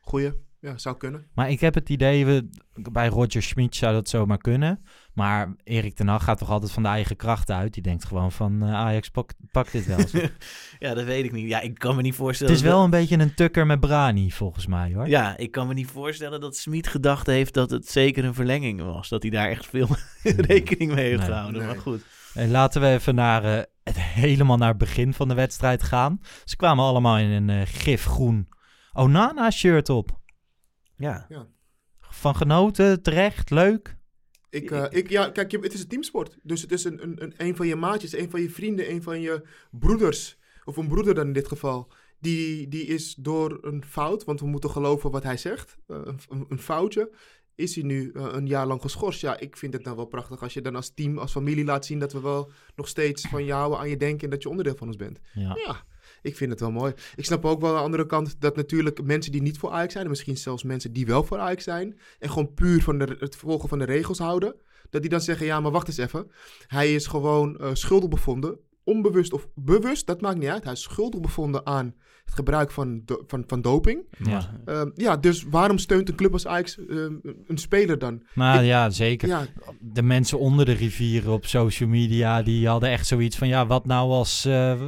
[0.00, 0.32] goeie.
[0.62, 1.26] Ja, zou kunnen.
[1.34, 2.48] Maar ik heb het idee, we,
[2.92, 4.82] bij Roger Schmid zou dat zomaar kunnen.
[5.12, 7.74] Maar Erik ten Hag gaat toch altijd van de eigen kracht uit.
[7.74, 9.96] Die denkt gewoon van eh, Ajax pak, pak dit wel.
[10.06, 10.32] het
[10.78, 11.48] ja, dat weet ik niet.
[11.48, 12.54] Ja, ik kan me niet voorstellen...
[12.54, 15.08] is wel een beetje een tukker met Brani, volgens mij hoor.
[15.08, 18.82] Ja, ik kan me niet voorstellen dat Smit gedacht heeft dat het zeker een verlenging
[18.82, 19.08] was.
[19.08, 19.88] Dat hij daar echt veel
[20.22, 21.28] rekening mee heeft Nee.
[21.28, 21.60] gehouden.
[21.60, 21.70] Nee.
[21.70, 22.02] Maar goed.
[22.34, 26.20] En laten we even naar eh, het helemaal naar het begin van de wedstrijd gaan.
[26.44, 28.48] Ze kwamen allemaal in een eh, gifgroen
[28.92, 30.20] Onana-shirt op.
[31.02, 31.26] Ja.
[32.00, 33.96] Van genoten, terecht, leuk.
[34.50, 36.38] Ik, eh, ik, ja, kijk, het is een teamsport.
[36.42, 39.02] Dus het is een, een, een, een van je maatjes, een van je vrienden, een
[39.02, 40.38] van je broeders.
[40.64, 41.92] Of een broeder dan in dit geval.
[42.18, 45.76] Die, die is door een fout, want we moeten geloven wat hij zegt.
[45.86, 47.10] eh, een, een, foutje.
[47.54, 49.20] Is hij nu eh, een jaar lang geschorst?
[49.20, 51.86] Ja, ik vind het nou wel prachtig als je dan als team, als familie laat
[51.86, 54.76] zien dat we wel nog steeds van houden, aan je denken en dat je onderdeel
[54.76, 55.20] van ons bent.
[55.34, 55.58] Ja.
[55.66, 55.84] Ja,
[56.22, 56.92] ik vind het wel mooi.
[57.16, 59.92] Ik snap ook wel aan de andere kant dat natuurlijk mensen die niet voor Ajax
[59.92, 63.16] zijn, en misschien zelfs mensen die wel voor Ajax zijn, en gewoon puur van de,
[63.18, 64.54] het volgen van de regels houden,
[64.90, 66.30] dat die dan zeggen, ja, maar wacht eens even.
[66.66, 70.64] Hij is gewoon eh, schuldig bevonden, onbewust of bewust, dat maakt niet uit.
[70.64, 74.00] Hij is schuldig bevonden aan het gebruik van, do- van, van doping.
[74.24, 74.60] Ja.
[74.64, 77.14] Ehm, ja, dus waarom steunt een club als Ajax ehm,
[77.46, 78.22] een speler dan?
[78.60, 79.28] Ik- ja, zeker.
[79.28, 79.46] Ja,
[79.80, 83.48] De mensen onder de rivieren op social media, die hadden echt zoiets van...
[83.48, 84.80] Ja, wat nou als eh,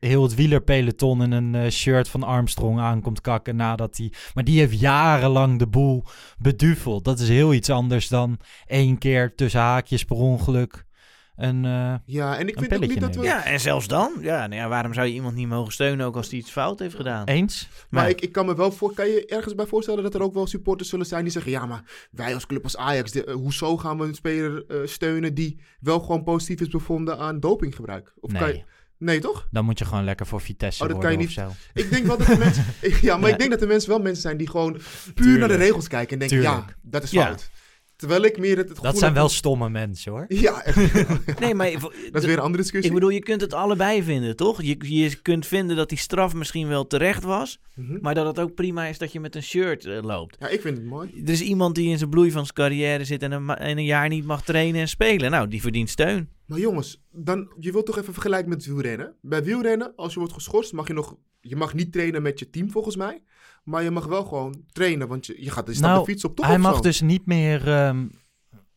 [0.00, 4.12] heel het wielerpeloton in een eh, shirt van Armstrong aankomt kakken nadat hij...
[4.34, 6.04] Maar die heeft jarenlang de boel
[6.38, 7.04] beduveld.
[7.04, 10.84] Dat is heel iets anders dan één keer tussen haakjes per ongeluk
[11.36, 11.64] een...
[11.64, 13.22] eh, ja, en ik vind ook niet dat we...
[13.22, 14.12] ja, en zelfs dan.
[14.20, 16.78] Ja, nou ja, waarom zou je iemand niet mogen steunen ook als hij iets fout
[16.78, 17.26] heeft gedaan?
[17.26, 17.68] eens?
[17.90, 20.34] Maar ik, ik kan me wel voor, kan je ergens bij voorstellen dat er ook
[20.34, 23.34] wel supporters zullen zijn die zeggen: ja, maar wij als club als Ajax, de, eh,
[23.34, 28.12] hoezo gaan we een speler eh, steunen die wel gewoon positief is bevonden aan dopinggebruik?
[28.20, 28.64] Of kan je,
[28.98, 29.48] nee, toch?
[29.50, 31.80] dan moet je gewoon lekker voor Vitesse Oh, dat worden kan je of zo.
[31.80, 32.64] Ik denk wel dat de mensen,
[33.08, 33.32] ja, maar Ja.
[33.34, 34.80] ik denk dat de mensen wel mensen zijn die gewoon
[35.14, 37.24] puur naar de regels kijken en denken: ja, dat is Ja.
[37.26, 37.50] fout.
[37.96, 40.24] Terwijl ik meer het, het gevoel Dat zijn heb- wel stomme mensen hoor.
[40.28, 40.76] Ja, echt.
[41.40, 41.70] Nee, maar
[42.10, 42.88] dat is weer een andere discussie.
[42.90, 44.62] ik bedoel, je kunt het allebei vinden, toch?
[44.62, 47.98] Je, je kunt vinden dat die straf misschien wel terecht was, Mhm.
[48.00, 50.36] maar dat het ook prima is dat je met een shirt eh, loopt.
[50.40, 51.22] Ja, ik vind het mooi.
[51.24, 53.84] Er is iemand die in zijn bloei van zijn carrière zit en een, en een
[53.84, 55.30] jaar niet mag trainen en spelen.
[55.30, 56.28] Nou, die verdient steun.
[56.46, 59.14] Maar jongens, dan, je wilt toch even vergelijken met wielrennen?
[59.20, 61.16] Bij wielrennen, als je wordt geschorst, mag je nog...
[61.40, 63.22] Je mag niet trainen met je team volgens mij.
[63.64, 66.36] Maar je mag wel gewoon trainen, want je, je gaat je Nou, de fiets op
[66.36, 66.80] toch Hij mag zo?
[66.80, 68.06] dus niet meer ehm,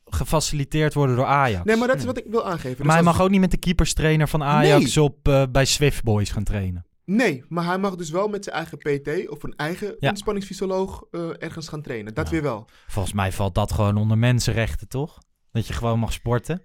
[0.05, 1.63] gefaciliteerd worden door Ajax.
[1.65, 2.67] Nee, maar dat is wat ik wil aangeven.
[2.69, 5.03] Maar Dus hij als- mag ook niet met de keeperstrainer van Ajax Nee.
[5.03, 6.85] op, eh, bij Swift Boys gaan trainen.
[7.05, 10.09] Nee, maar hij mag dus wel met zijn eigen PT of een eigen Ja.
[10.09, 12.13] inspanningsfysioloog eh, ergens gaan trainen.
[12.13, 12.31] Dat Ja.
[12.31, 12.69] weer wel.
[12.87, 15.17] Volgens mij valt dat gewoon onder mensenrechten, toch?
[15.51, 16.61] Dat je gewoon mag sporten.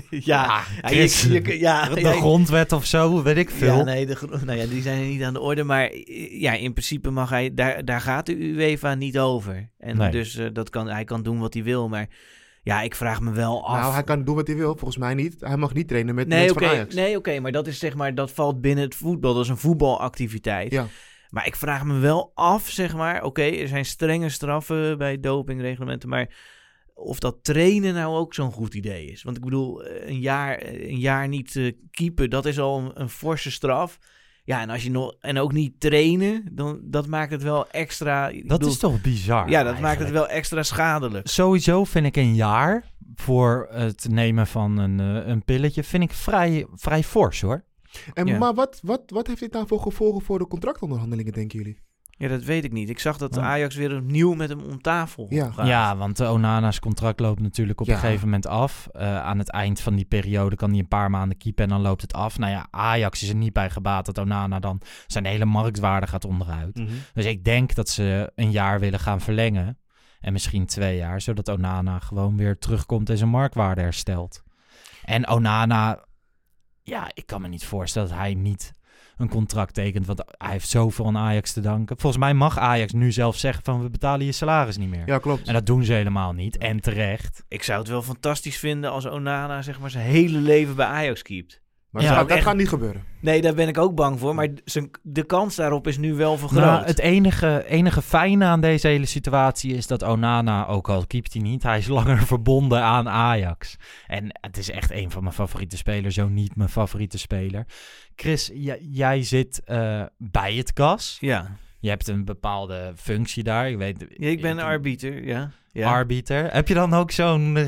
[0.10, 3.76] ja, Chris, je- je- ja, de ja, grondwet of zo, weet ik veel.
[3.76, 5.64] Ja, nee, de, nou ja, die zijn niet aan de orde.
[5.64, 5.90] Maar
[6.30, 9.70] ja, in principe mag hij, daar, daar gaat de UEFA niet over.
[9.78, 10.10] En Nee.
[10.10, 11.88] dus eh, dat kan, hij kan doen wat hij wil.
[11.88, 12.06] Maar
[12.62, 13.80] ja, ik vraag me wel af.
[13.80, 15.36] Nou, hij kan doen wat hij wil, volgens mij niet.
[15.38, 16.94] Hij mag niet trainen met nee, mensen van Ajax.
[16.94, 19.34] nee, oké, maar dat is zeg maar, dat valt binnen het voetbal.
[19.34, 20.72] Dat is een voetbalactiviteit.
[20.72, 20.86] Ja.
[21.30, 26.08] Maar ik vraag me wel af, zeg maar, oké, er zijn strenge straffen bij dopingreglementen,
[26.08, 26.28] maar
[26.94, 29.22] of dat trainen nou ook zo'n goed idee is.
[29.22, 33.00] Want ik bedoel, eh, een jaar, een jaar niet eh, keepen, dat is al een,
[33.00, 33.98] een forse straf.
[34.44, 38.30] Ja, en als je nog en ook niet trainen, dan dat maakt het wel extra.
[38.30, 39.50] Dat bedoel, is toch bizar?
[39.50, 41.28] ja, dat maakt het wel extra schadelijk.
[41.28, 46.12] Sowieso vind ik een jaar voor het nemen van een, eh, een pilletje, vind ik
[46.12, 47.64] vrij, vrij fors hoor.
[48.14, 48.38] En, Ja.
[48.38, 51.80] Maar wat, wat, wat heeft dit nou voor gevolgen voor de contractonderhandelingen, denken jullie?
[52.22, 52.88] Ja, dat weet ik niet.
[52.88, 53.38] Ik zag dat.
[53.38, 55.50] Ajax weer opnieuw met hem om tafel Ja.
[55.50, 55.66] gaat.
[55.66, 57.92] Ja, want de Onana's contract loopt natuurlijk op Ja.
[57.94, 58.88] een gegeven moment af.
[58.92, 61.80] Eh, aan het eind van die periode kan hij een paar maanden keepen en dan
[61.80, 62.38] loopt het af.
[62.38, 66.24] Nou ja, Ajax is er niet bij gebaat dat Onana dan zijn hele marktwaarde gaat
[66.24, 66.82] onderuit.
[67.14, 69.78] Dus ik denk dat ze een jaar willen gaan verlengen.
[70.20, 74.42] En misschien twee jaar, zodat Onana gewoon weer terugkomt en zijn marktwaarde herstelt.
[75.04, 76.04] En Onana,
[76.82, 78.72] ja, ik kan me niet voorstellen dat hij niet
[79.22, 80.06] een contract tekent.
[80.06, 81.98] Want hij heeft zoveel aan Ajax te danken.
[81.98, 85.02] Volgens mij mag Ajax nu zelf zeggen van we betalen je salaris niet meer.
[85.06, 85.46] Ja, klopt.
[85.46, 86.56] En dat doen ze helemaal niet.
[86.56, 87.44] En terecht.
[87.48, 91.22] Ik zou het wel fantastisch vinden als Onana zeg maar zijn hele leven bij Ajax
[91.22, 91.61] keept.
[91.92, 93.02] Maar Ja, dat, ook dat echt- gaat niet gebeuren.
[93.20, 94.34] Nee, daar ben ik ook bang voor.
[94.34, 94.48] Maar
[95.02, 96.64] de kans daarop is nu wel vergroot.
[96.64, 101.32] Nou, het enige, enige fijne aan deze hele situatie is dat Onana, ook al keept
[101.32, 103.76] hij niet, hij is langer verbonden aan Ajax.
[104.06, 107.66] En het is echt een van mijn favoriete spelers, zo niet mijn favoriete speler.
[108.16, 108.50] Chris,
[108.80, 111.16] jij zit eh, bij het kas.
[111.20, 111.56] Ja.
[111.78, 113.70] Je hebt een bepaalde functie daar.
[113.70, 115.50] Ik, weet, Ja, ik ben arbiter, ja.
[115.72, 115.90] ja.
[115.92, 116.52] arbiter.
[116.52, 117.58] Heb je dan ook zo'n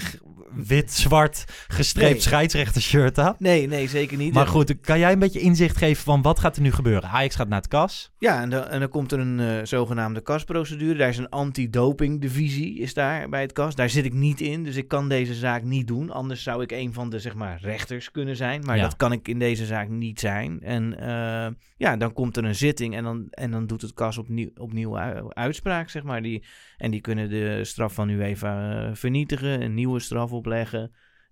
[0.56, 2.20] wit-zwart gestreept Nee.
[2.20, 3.34] scheidsrechtershirt aan.
[3.38, 4.34] Nee, nee, zeker niet.
[4.34, 7.08] Maar goed, kan jij een beetje inzicht geven van wat gaat er nu gebeuren?
[7.08, 8.12] Ajax gaat naar het kas.
[8.18, 10.98] Ja, en, dan- en dan komt er een eh, zogenaamde kasprocedure.
[10.98, 13.74] Daar is een anti-doping divisie is daar bij het kas.
[13.74, 16.10] Daar zit ik niet in, dus ik kan deze zaak niet doen.
[16.10, 18.82] Anders zou ik een van de zeg maar rechters kunnen zijn, maar Ja.
[18.82, 20.60] dat kan ik in deze zaak niet zijn.
[20.62, 24.18] En eh, ja, dan komt er een zitting en dan, en dan doet het kas
[24.18, 26.22] opnieuw, opnieuw uitspraak, zeg maar.
[26.22, 26.44] Die,
[26.76, 30.80] en die kunnen de straf van UEFA eh, vernietigen, een nieuwe straf opleggen.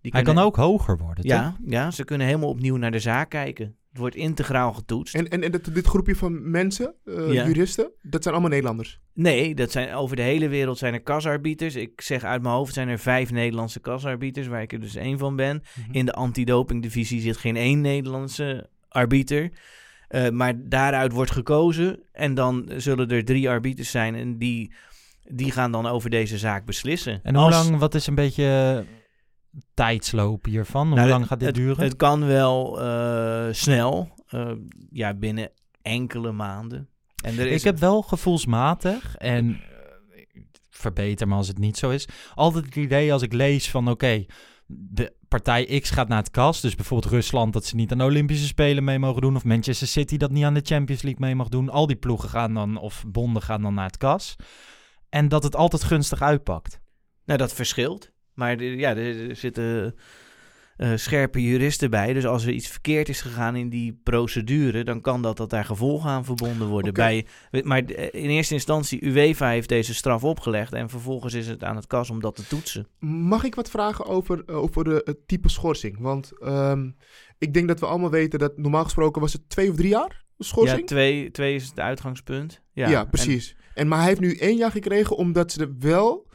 [0.00, 1.32] Die Hij kunnen- kan ook hoger worden, toch?
[1.32, 3.76] Ja, ja, ze kunnen helemaal opnieuw naar de zaak kijken.
[3.88, 5.14] Het wordt integraal getoetst.
[5.14, 7.46] En, en, en dit, dit groepje van mensen, eh, Ja.
[7.46, 9.00] juristen, dat zijn allemaal Nederlanders.
[9.14, 11.74] Nee, dat zijn, over de hele wereld zijn er kasarbiters.
[11.74, 15.18] Ik zeg uit mijn hoofd zijn er vijf Nederlandse kasarbiters, waar ik er dus één
[15.18, 15.62] van ben.
[15.86, 15.92] Mhm.
[15.96, 19.50] In de antidopingdivisie zit geen één Nederlandse arbiter.
[20.12, 24.72] Eh, maar daaruit wordt gekozen en dan zullen er drie arbiters zijn en die,
[25.22, 27.20] die gaan dan over deze zaak beslissen.
[27.22, 30.86] En hoe Als- lang, wat is een beetje eh, tijdsloop hiervan?
[30.86, 31.84] Hoe Nou, lang gaat dit het, duren?
[31.84, 34.08] Het kan wel eh, snel,
[34.90, 35.50] ja, binnen
[35.82, 36.88] enkele maanden.
[37.24, 39.60] En er is Ik heb wel gevoelsmatig, en
[40.70, 44.24] verbeter me als het niet zo is, altijd het idee als ik lees van oké,
[44.66, 48.04] de partij X gaat naar het kas, dus bijvoorbeeld Rusland dat ze niet aan de
[48.04, 51.34] Olympische Spelen mee mogen doen, of Manchester City dat niet aan de Champions League mee
[51.34, 54.36] mag doen, al die ploegen gaan dan, of bonden gaan dan naar het kas,
[55.08, 56.80] en dat het altijd gunstig uitpakt.
[57.24, 58.12] Nou, dat verschilt.
[58.34, 59.94] Maar ja, er zitten
[60.76, 62.12] eh, scherpe juristen bij.
[62.12, 65.64] Dus als er iets verkeerd is gegaan in die procedure, dan kan dat dat daar
[65.64, 66.94] gevolgen aan verbonden worden.
[66.94, 67.26] Bij,
[67.62, 70.72] maar eh, in eerste instantie, UEFA heeft deze straf opgelegd.
[70.72, 72.86] En vervolgens is het aan het kas om dat te toetsen.
[72.98, 75.96] Mag ik wat vragen over, eh, over de, het type schorsing?
[76.00, 76.90] Want ehm,
[77.38, 80.24] ik denk dat we allemaal weten dat normaal gesproken was het twee of drie jaar
[80.38, 80.80] schorsing.
[80.80, 82.60] Ja, twee, twee is het uitgangspunt.
[82.72, 83.56] Ja, Ja, en- precies.
[83.74, 86.30] En, maar hij heeft nu één jaar gekregen omdat ze er wel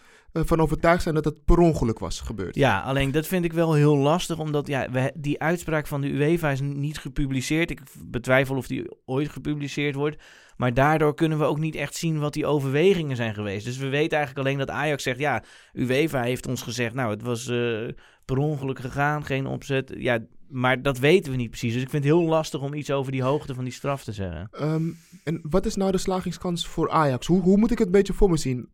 [0.46, 2.56] van overtuigd zijn dat het per ongeluk was gebeurd.
[2.56, 6.52] Ja, alleen dat vind ik wel heel lastig, omdat ja, die uitspraak van de UEFA
[6.52, 7.70] is niet gepubliceerd.
[7.70, 10.18] Ik betwijfel of die ooit gepubliceerd wordt.
[10.58, 13.66] Maar daardoor kunnen we ook niet echt zien wat die overwegingen zijn geweest.
[13.66, 17.22] Dus we weten eigenlijk alleen dat Ajax zegt, ja, UEFA heeft ons gezegd, nou, het
[17.22, 17.88] was eh,
[18.26, 19.94] per ongeluk gegaan, geen opzet.
[19.98, 21.74] Ja, maar dat weten we niet precies.
[21.74, 24.12] Dus ik vind het heel lastig om iets over die hoogte van die straf te
[24.12, 24.48] zeggen.
[24.52, 24.88] Ehm,
[25.24, 27.28] en wat is nou de slagingskans voor Ajax?
[27.28, 28.70] Hoe, hoe moet ik het een beetje voor me zien?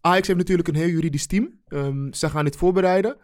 [0.00, 1.60] Ajax heeft natuurlijk een heel juridisch team.
[1.66, 3.16] Ehm, ze gaan dit voorbereiden.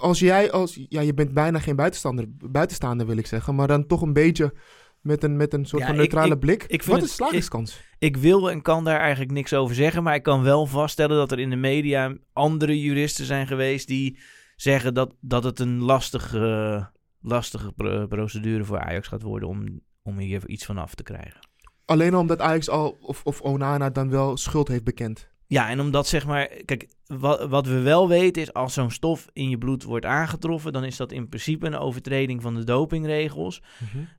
[0.00, 0.78] Als jij als...
[0.88, 3.54] Ja, je bent bijna geen buitenstaander, buitenstaander wil ik zeggen.
[3.54, 4.54] Maar dan toch een beetje
[5.00, 6.64] met een, met een soort Ja, van neutrale ik- blik.
[6.66, 7.80] ik wat is de slagingskans?
[7.98, 11.32] Ik wil en kan daar eigenlijk niks over zeggen, maar ik kan wel vaststellen dat
[11.32, 14.18] er in de media andere juristen zijn geweest die
[14.56, 16.90] zeggen dat, dat het een lastige,
[17.20, 21.40] lastige pro- procedure voor Ajax gaat worden om, om hier iets van af te krijgen.
[21.84, 22.98] Alleen al omdat Ajax al...
[23.00, 25.28] Of, of Onana dan wel schuld heeft bekend.
[25.46, 29.28] Ja, en omdat zeg maar, kijk, wat, wat we wel weten is als zo'n stof
[29.32, 33.62] in je bloed wordt aangetroffen, dan is dat in principe een overtreding van de dopingregels.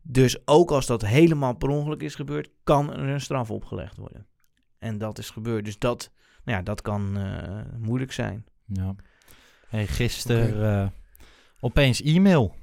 [0.02, 4.28] Dus ook als dat helemaal per ongeluk is gebeurd, kan er een straf opgelegd worden.
[4.80, 5.66] En dat is gebeurd.
[5.66, 6.12] Dus dat,
[6.44, 8.46] nou ja, dat kan eh, moeilijk zijn.
[8.66, 8.96] Ja.
[9.68, 10.88] Hey, gisteren eh,
[11.60, 12.56] opeens e-mail.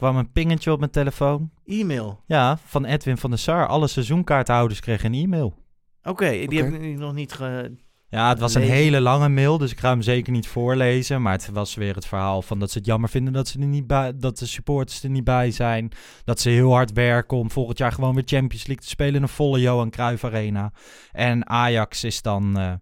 [0.00, 1.50] Kwam een pingetje op mijn telefoon.
[1.66, 2.20] E-mail.
[2.26, 3.66] Ja, van Edwin van der Sar.
[3.66, 5.54] Alle seizoenkaarthouders kregen een e-mail.
[6.02, 7.76] Oké, die heb ik nog niet ge...
[8.08, 8.76] Ja, het was een Lezen.
[8.76, 11.22] hele lange mail, dus ik ga hem zeker niet voorlezen.
[11.22, 13.66] Maar het was weer het verhaal van dat ze het jammer vinden dat, ze er
[13.66, 15.92] niet bij, dat de supporters er niet bij zijn.
[16.24, 19.22] Dat ze heel hard werken om volgend jaar gewoon weer Champions League te spelen in
[19.22, 20.72] een volle Johan Cruijff Arena.
[21.12, 22.72] En Ajax is dan eh,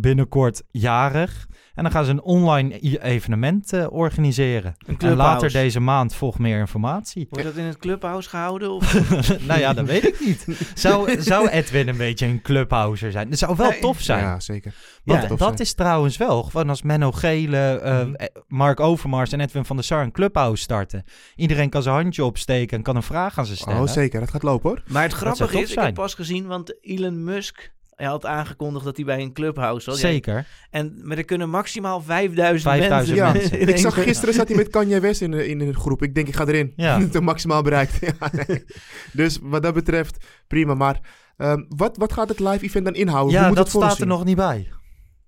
[0.00, 1.46] binnenkort jarig.
[1.74, 4.74] En dan gaan ze een online evenement eh, organiseren.
[4.86, 7.26] Een En later deze maand volgt meer informatie.
[7.30, 8.70] Wordt dat in het clubhouse gehouden?
[8.70, 9.10] Of?
[9.48, 10.46] nou ja, dat weet ik niet.
[10.74, 13.30] Zou, zou Edwin een beetje een clubhouser zijn?
[13.30, 13.80] Dat zou wel Nee.
[13.80, 14.22] tof zijn.
[14.24, 14.74] Ja, zeker.
[15.04, 15.60] Want Ja, tof dat zijn.
[15.60, 18.14] is trouwens wel, gewoon als Menno Gele, eh, Mhm.
[18.14, 21.04] eh, Mark Overmars en Edwin van der Sar een clubhouse starten.
[21.36, 23.80] Iedereen kan zijn handje opsteken en kan een vraag aan ze stellen.
[23.82, 24.20] Oh, zeker.
[24.20, 24.82] Dat gaat lopen hoor.
[24.88, 28.96] Maar het grappige is, ik heb pas gezien, want Elon Musk hij had aangekondigd dat
[28.96, 30.00] hij bij een clubhouse was.
[30.00, 30.46] Zeker.
[30.70, 33.38] en, maar er kunnen maximaal 5000, 5000 mensen.
[33.38, 33.60] mensen.
[33.60, 36.02] in Ik zag gisteren zat hij met Kanye West in de, in de groep.
[36.02, 36.72] Ik denk, ik ga erin.
[36.76, 37.00] Ja.
[37.00, 37.98] Het maximaal bereikt.
[38.06, 38.64] Ja, nee.
[39.12, 40.74] Dus wat dat betreft, prima.
[40.74, 41.00] Maar
[41.36, 43.32] ehm, wat, wat gaat het live event dan inhouden?
[43.32, 44.68] Hoe Ja, moet dat het staat er nog niet bij.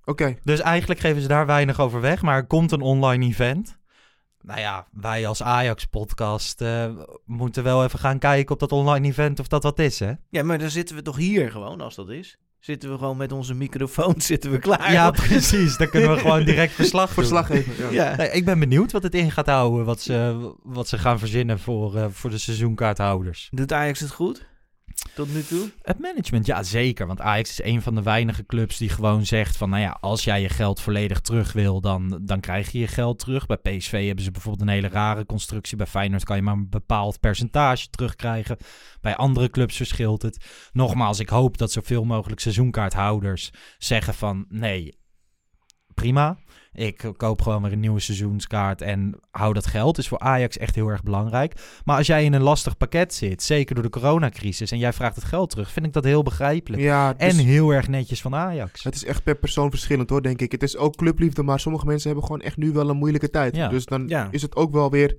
[0.05, 0.37] Oké.
[0.43, 3.79] Dus eigenlijk geven ze daar weinig over weg, maar er komt een online event.
[4.41, 6.91] Nou ja, wij als Ajax-podcast eh,
[7.25, 10.13] moeten wel even gaan kijken op dat online event of dat wat is, hè?
[10.31, 12.39] Ja, maar dan zitten we toch hier gewoon, als dat is.
[12.61, 14.93] Zitten we gewoon met onze microfoon, zitten we klaar.
[14.93, 15.77] Ja, precies.
[15.77, 17.15] Dan kunnen we gewoon direct verslag doen.
[17.15, 17.73] Verslag geven.
[17.79, 18.11] Ja.
[18.11, 18.17] Ja.
[18.17, 21.59] Nee, ik ben benieuwd wat het in gaat houden, wat ze, wat ze gaan verzinnen
[21.59, 23.49] voor, eh, voor de seizoenkaarthouders.
[23.51, 24.47] Doet Ajax het goed?
[25.19, 25.71] Tot nu toe?
[25.83, 27.07] Het management, ja zeker.
[27.07, 29.71] Want Ajax is een van de weinige clubs die gewoon zegt van...
[29.71, 33.19] nou ja, als jij je geld volledig terug wil, dan, dan krijg je je geld
[33.19, 33.47] terug.
[33.47, 35.77] Bij PSV hebben ze bijvoorbeeld een hele rare constructie.
[35.77, 38.57] Bij Feyenoord kan je maar een bepaald percentage terugkrijgen.
[39.01, 40.45] Bij andere clubs verschilt het.
[40.73, 44.45] Nogmaals, ik hoop dat zoveel mogelijk seizoenkaarthouders zeggen van...
[44.49, 44.99] nee,
[45.95, 46.39] prima.
[46.73, 49.99] Ik koop gewoon weer een nieuwe seizoenskaart en hou dat geld.
[49.99, 51.53] Is voor Ajax echt heel erg belangrijk.
[51.85, 55.15] Maar als jij in een lastig pakket zit, zeker door de coronacrisis, en jij vraagt
[55.17, 56.83] het geld terug, vind ik dat heel begrijpelijk.
[56.83, 58.85] Ja, dus En heel erg netjes van Ajax.
[58.85, 60.53] het is echt per persoon verschillend hoor, denk ik.
[60.53, 63.57] Het is ook clubliefde, maar sommige mensen hebben gewoon echt nu wel een moeilijke tijd.
[63.57, 63.69] Ja.
[63.69, 64.29] Dus dan Ja.
[64.31, 65.17] is het ook wel weer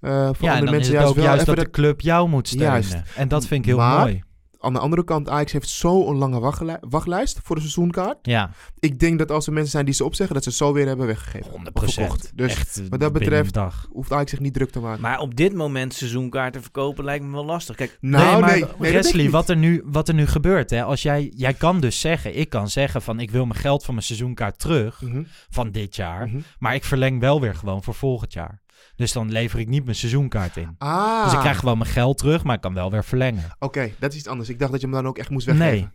[0.00, 1.70] eh, voor Ja, en andere dan is mensen het juist ook wel juist dat de
[1.70, 2.68] club jou moet steunen.
[2.68, 2.96] Juist.
[3.16, 4.22] En dat vind ik heel Maar- mooi.
[4.62, 8.18] Aan de andere kant, Ajax heeft zo'n lange wachtlij- wachtlijst voor de seizoenkaart.
[8.22, 10.86] Ja, Ik denk dat als er mensen zijn die ze opzeggen, dat ze zo weer
[10.86, 11.50] hebben weggegeven.
[11.50, 12.32] 100 Of verkocht.
[12.34, 13.58] Dus Echt, wat dat betreft
[13.90, 15.00] hoeft Ajax zich niet druk te maken.
[15.00, 17.76] Maar op dit moment seizoenkaarten verkopen lijkt me wel lastig.
[17.76, 20.82] Kijk, nou, nee, nee, maar nee, Wesley, wat er, nu, wat er nu gebeurt, hè,
[20.84, 23.94] als jij, jij kan dus zeggen, ik kan zeggen van ik wil mijn geld van
[23.94, 26.38] mijn seizoenkaart terug Mhm, van dit jaar, mhm.
[26.58, 28.60] maar ik verleng wel weer gewoon voor volgend jaar.
[29.00, 30.74] Dus dan lever ik niet mijn seizoenkaart in.
[30.78, 33.56] Ah, Dus ik krijg gewoon mijn geld terug, maar ik kan wel weer verlengen.
[33.58, 34.48] oké, dat is iets anders.
[34.48, 35.70] Ik dacht dat je hem dan ook echt moest weggeven.
[35.72, 35.88] Nee.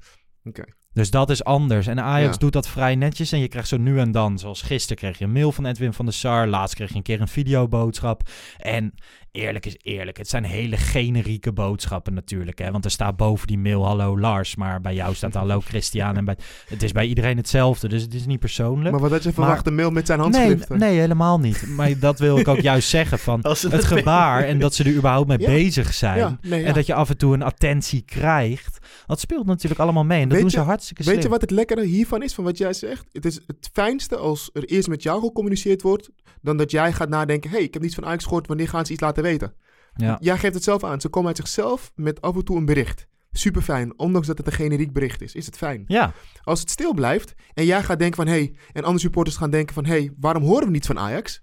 [0.44, 0.64] Oké.
[0.94, 1.88] Dus dat is anders.
[1.88, 2.40] En Ajax Ja.
[2.40, 3.32] doet dat vrij netjes.
[3.32, 5.94] En je krijgt zo nu en dan, zoals gisteren kreeg je een mail van Edwin
[5.94, 6.48] van der Sar.
[6.48, 8.22] Laatst kreeg je een keer een videoboodschap.
[8.58, 8.94] En
[9.36, 12.60] eerlijk is eerlijk, het zijn hele generieke boodschappen natuurlijk.
[12.60, 12.72] Hè?
[12.72, 16.18] Want er staat boven die mail hallo Lars, maar bij jou staat hallo Christian.
[16.18, 18.92] En bij, het is bij iedereen hetzelfde, dus het is niet persoonlijk.
[18.92, 19.68] Maar wat had je verwacht?
[19.68, 20.80] Een mail met zijn Nee, handschriften?
[20.80, 21.68] nee, helemaal niet.
[21.68, 23.20] Maar dat wil ik ook juist zeggen.
[23.20, 25.46] Van het gebaar en dat ze er überhaupt mee Ja.
[25.48, 26.18] bezig zijn.
[26.18, 26.68] Ja, nee, ja.
[26.68, 28.78] En dat je af en toe een attentie krijgt.
[29.06, 30.22] Dat speelt natuurlijk allemaal mee.
[30.22, 31.14] En dat Weet doen je- ze hartstikke slim.
[31.16, 33.06] Weet je wat het lekkere hiervan is, van wat jij zegt?
[33.12, 36.10] Het is het fijnste als er eerst met jou gecommuniceerd wordt,
[36.42, 38.92] dan dat jij gaat nadenken, hey, ik heb niets van Ajax gehoord, wanneer gaan ze
[38.92, 39.54] iets laten weten?
[39.96, 40.18] Ja.
[40.22, 41.02] Jij geeft het zelf aan.
[41.02, 43.08] Ze komen uit zichzelf met af en toe een bericht.
[43.32, 45.84] Super fijn, ondanks dat het een generiek bericht is, is het fijn.
[45.88, 46.14] ja,
[46.44, 49.74] Als het stil blijft en jij gaat denken van, hey, en andere supporters gaan denken
[49.74, 51.42] van, hey, waarom horen we niet van Ajax?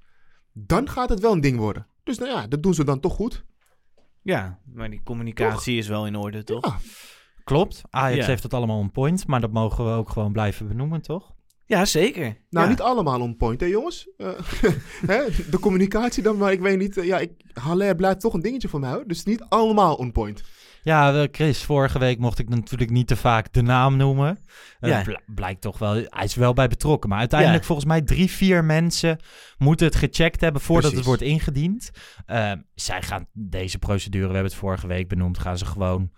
[0.53, 1.87] Dan gaat het wel een ding worden.
[2.05, 3.45] Dus nou ja, dat doen ze dan toch goed.
[4.23, 6.67] Ja, maar die communicatie is wel in orde, toch?
[6.67, 6.77] Ja.
[7.45, 7.83] klopt.
[7.91, 8.27] Ajax Ja.
[8.27, 9.27] heeft het allemaal on point.
[9.27, 11.33] Maar dat mogen we ook gewoon blijven benoemen, toch?
[11.73, 12.37] Ja, zeker.
[12.51, 12.71] Nou, Ja.
[12.71, 14.09] niet allemaal on point, hè jongens?
[14.17, 14.29] Eh,
[15.07, 15.21] hè,
[15.51, 16.97] de communicatie dan, maar ik weet niet.
[16.97, 19.05] eh, ja, ik, Haller blijft toch een dingetje voor mij, hoor.
[19.07, 20.43] Dus niet allemaal on point.
[20.83, 24.39] Ja, Chris, vorige week mocht ik natuurlijk niet te vaak de naam noemen.
[24.81, 25.03] Eh, Ja.
[25.03, 27.09] bl- blijkt toch wel, hij is wel bij betrokken.
[27.11, 27.67] Maar uiteindelijk Ja.
[27.67, 29.19] volgens mij drie, vier mensen
[29.59, 30.99] moeten het gecheckt hebben voordat Precies.
[31.09, 31.91] het wordt ingediend.
[32.27, 36.11] Eh, zij gaan deze procedure, we hebben het vorige week benoemd, gaan ze gewoon,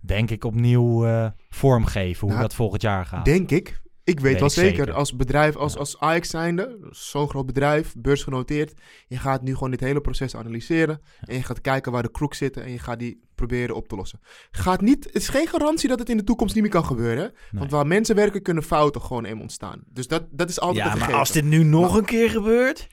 [0.00, 3.24] denk ik, opnieuw eh, vormgeven hoe Nou, dat volgend jaar gaat.
[3.24, 3.80] Denk ik.
[4.04, 4.92] Ik weet Weet wel ik zeker, zeker.
[4.94, 5.78] als bedrijf, als, Ja.
[5.78, 8.72] als Ajax zijnde, zo'n groot bedrijf, beursgenoteerd,
[9.08, 12.34] je gaat nu gewoon dit hele proces analyseren en je gaat kijken waar de kroek
[12.34, 14.20] zitten en je gaat die proberen op te lossen.
[14.50, 17.32] Gaat niet, het is geen garantie dat het in de toekomst niet meer kan gebeuren,
[17.52, 19.82] want waar mensen werken kunnen fouten gewoon eenmaal ontstaan.
[19.86, 22.88] Dus dat, dat is altijd Ja, maar als dit nu nog een keer gebeurt...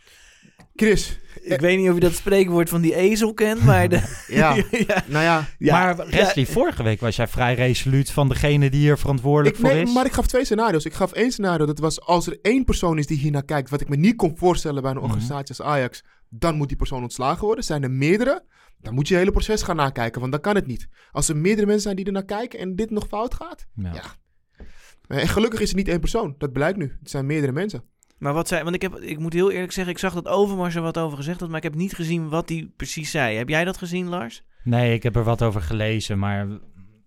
[0.79, 3.89] Chris, Ik weet niet of je dat spreekwoord van die ezel kent, maar...
[3.89, 3.95] De,
[4.27, 4.55] ja,
[4.87, 8.69] ja, nou ja, ja, maar Wesley, ja, vorige week was jij vrij resoluut van degene
[8.69, 9.93] die hier verantwoordelijk Ik, voor nee, is.
[9.93, 10.85] maar ik gaf twee scenario's.
[10.85, 13.69] Ik gaf één scenario, dat was als er één persoon is die hier naar kijkt,
[13.69, 15.05] wat ik me niet kon voorstellen bij een Mhm.
[15.05, 17.63] organisatie als Ajax, dan moet die persoon ontslagen worden.
[17.63, 18.43] Zijn er meerdere,
[18.81, 20.87] dan moet je het hele proces gaan nakijken, want dan kan het niet.
[21.11, 23.93] Als er meerdere mensen zijn die er naar kijken en dit nog fout gaat, Ja.
[23.93, 24.03] ja.
[25.07, 26.97] En gelukkig is het niet één persoon, dat blijkt nu.
[26.99, 27.83] Het zijn meerdere mensen.
[28.19, 28.63] Maar wat zei...
[28.63, 31.17] Want ik, heb, ik moet heel eerlijk zeggen, ik zag dat Overmars er wat over
[31.17, 33.37] gezegd had, maar ik heb niet gezien wat hij precies zei.
[33.37, 34.43] Heb jij dat gezien, Lars?
[34.63, 36.47] Nee, ik heb er wat over gelezen, maar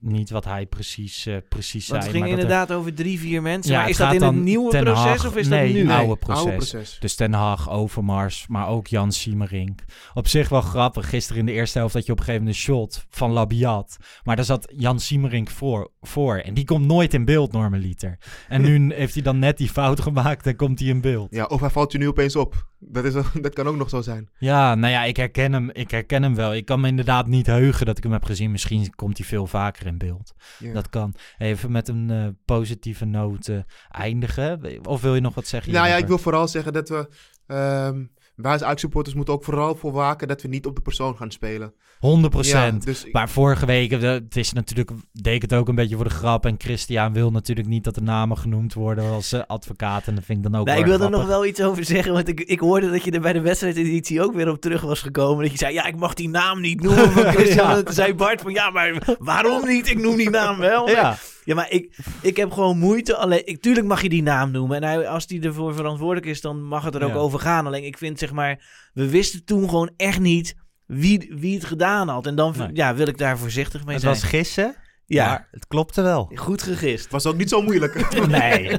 [0.03, 2.05] niet wat hij precies, eh, precies Want zei.
[2.05, 3.73] het ging maar dat er- inderdaad over drie, vier mensen.
[3.73, 5.91] Ja, maar is dat in het nieuwe proces of is nee, dat nu?
[5.91, 6.43] oude proces.
[6.43, 6.97] Oude proces.
[7.01, 9.81] Dus Ten Hag, Overmars, maar ook Jan Siemerink.
[10.15, 11.09] Op zich wel grappig.
[11.09, 13.97] Gisteren in de eerste helft had je op een gegeven moment een shot van Labiat.
[14.25, 16.37] Maar daar zat Jan Siemerink voor, voor.
[16.37, 18.19] En die komt nooit in beeld, normaliter.
[18.49, 21.29] En nu heeft hij dan net die fout gemaakt en komt hij in beeld.
[21.31, 22.71] Ja, of hij valt je nu opeens op.
[22.85, 23.13] Dat, is,
[23.43, 24.31] dat kan ook nog zo zijn.
[24.39, 26.55] Ja, nou ja, ik herken, hem, ik herken hem wel.
[26.55, 28.51] Ik kan me inderdaad niet heugen dat ik hem heb gezien.
[28.51, 30.33] Misschien komt hij veel vaker in beeld.
[30.59, 30.73] Ja.
[30.73, 31.15] Dat kan.
[31.39, 33.51] Even met een eh, positieve noot
[33.91, 34.81] eindigen.
[34.87, 35.73] Of wil je nog wat zeggen?
[35.73, 37.09] Nou ja, ik wil vooral zeggen dat we...
[37.47, 38.05] ehm
[38.35, 41.31] wij als Ajax-supporters moeten ook vooral voor waken dat we niet op de persoon gaan
[41.31, 41.73] spelen.
[41.99, 45.69] 100 Ja, dus ik- Maar vorige week, eh, het is natuurlijk, deed ik het ook
[45.69, 46.47] een beetje voor de grap.
[46.47, 50.07] En Christian wil natuurlijk niet dat de namen genoemd worden als eh, advocaat.
[50.07, 52.13] En dat vind ik dan ook Nee, ik wil er nog wel iets over zeggen,
[52.13, 55.01] want ik, ik hoorde dat je er bij de wedstrijdeditie ook weer op terug was
[55.01, 55.43] gekomen.
[55.43, 57.69] Dat je zei, ja, ik mag die naam niet noemen van Christian.
[57.69, 57.77] Ja.
[57.77, 59.89] En toen zei Bart van, ja, maar waarom niet?
[59.91, 60.89] Ik noem die naam wel.
[60.89, 63.17] Ja, Ja, maar ik, ik heb gewoon moeite.
[63.17, 64.77] Alleen, ik, tuurlijk mag je die naam noemen.
[64.77, 67.17] En hij, als die ervoor verantwoordelijk is, dan mag het er ook Ja.
[67.17, 67.67] over gaan.
[67.67, 68.65] Alleen ik vind, zeg maar,
[68.95, 70.55] we wisten toen gewoon echt niet
[70.87, 72.27] wie, wie het gedaan had.
[72.27, 72.69] En dan Nee.
[72.73, 74.15] ja, wil ik daar voorzichtig mee het zijn.
[74.15, 74.77] was gissen.
[75.07, 75.27] Ja.
[75.29, 76.31] Maar het klopte wel.
[76.35, 77.11] Goed gegist.
[77.11, 78.11] Was ook niet zo moeilijk.
[78.29, 78.79] Nee.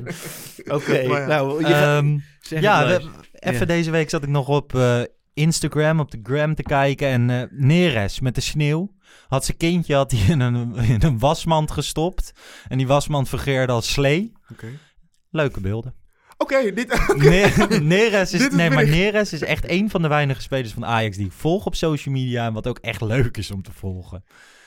[0.67, 1.25] Oké, ja.
[1.27, 3.65] nou, je gaat- Ehm, zeg ja, het we- even Ja.
[3.65, 5.01] deze week zat ik nog op eh,
[5.33, 7.07] Instagram, op de gram te kijken.
[7.07, 8.91] En eh Neres met de sneeuw
[9.27, 12.33] had zijn kindje had hij in, een, in een wasmand gestopt.
[12.67, 14.31] En die wasmand fungeerde als slee.
[14.51, 14.67] Oké.
[15.29, 15.93] Leuke beelden.
[16.37, 16.87] Oké, dit...
[17.17, 18.87] Ne- Neres is, Dit is nee, maar.
[18.87, 22.13] Neres is echt een van de weinige spelers van Ajax die ik volg op social
[22.15, 22.45] media.
[22.45, 24.23] En wat ook echt leuk is om te volgen.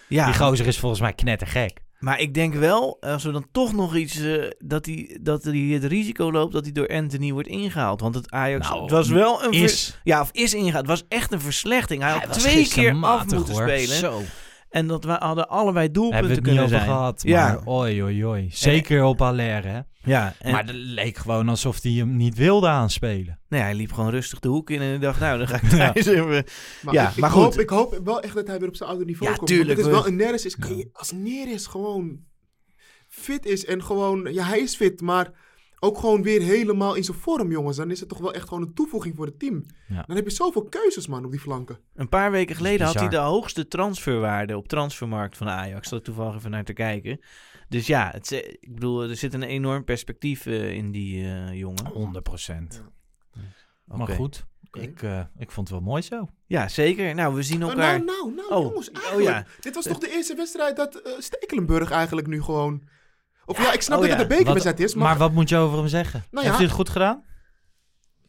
[0.09, 1.81] Ja, Die gozer is volgens mij knettergek.
[1.99, 5.57] Maar ik denk wel, als we dan toch nog iets, eh, dat, hij, dat hij
[5.57, 8.01] het risico loopt dat hij door Anthony wordt ingehaald.
[8.01, 9.53] Want het Ajax, Nou, het was wel een...
[9.53, 10.01] Is.
[10.05, 10.77] ja, of is ingehaald.
[10.89, 12.03] Het was echt een verslechtering.
[12.03, 13.63] Hij had Hij twee keer af moeten hoor.
[13.63, 13.97] spelen.
[13.97, 14.21] Zo.
[14.71, 16.83] En dat we hadden allebei doelpunten kunnen zijn.
[16.83, 17.23] gehad.
[17.23, 17.47] Ja.
[17.47, 18.49] Maar oi, oi, oi.
[18.53, 19.81] Zeker op Allaire, hè.
[20.07, 23.39] Ja, en, Maar het leek gewoon alsof hij hem niet wilde aanspelen.
[23.49, 25.71] nee, hij liep gewoon rustig de hoek in en ik dacht, nou, dan ga ik
[25.71, 25.93] Ja.
[25.93, 26.45] thuis even...
[26.83, 27.43] Maar, Ja, ik, maar ik goed.
[27.45, 29.49] Hoop, ik hoop wel echt dat hij weer op zijn oude niveau Ja, komt.
[29.49, 32.19] tuurlijk, het is we- wel een Neres is, kan je- als Neres gewoon
[33.09, 35.31] fit is en gewoon, ja, hij is fit, maar
[35.79, 37.77] ook gewoon weer helemaal in zijn vorm, jongens.
[37.77, 39.67] Dan is het toch wel echt gewoon een toevoeging voor het team.
[39.89, 40.03] Ja.
[40.07, 41.79] Dan heb je zoveel keuzes, man, op die flanken.
[41.95, 45.93] Een paar weken geleden had hij de hoogste transferwaarde op transfermarkt van Ajax.
[45.93, 47.21] Ik toevallig even naar te kijken.
[47.69, 51.53] Dus ja, het, is- ik bedoel, er zit een enorm perspectief eh, in die eh,
[51.53, 51.87] jongen.
[51.87, 52.83] 100 procent.
[53.85, 56.29] Maar goed, ik, eh, ik vond het wel mooi zo.
[56.47, 57.15] Ja, zeker.
[57.15, 58.05] Nou, we zien Nou, elkaar...
[58.05, 58.63] nou, nou, nou, Oh.
[58.69, 59.47] jongens, Oh, ja.
[59.61, 62.83] Dit was toch de eerste wedstrijd dat eh, Stekelenburg eigenlijk nu gewoon...
[63.45, 64.19] Of ja, ik snap oh, dat ja.
[64.19, 65.19] het een bekerwedstrijd is, maar, maar...
[65.19, 66.25] wat moet je over hem zeggen?
[66.31, 67.25] Nou Heeft hij het goed gedaan?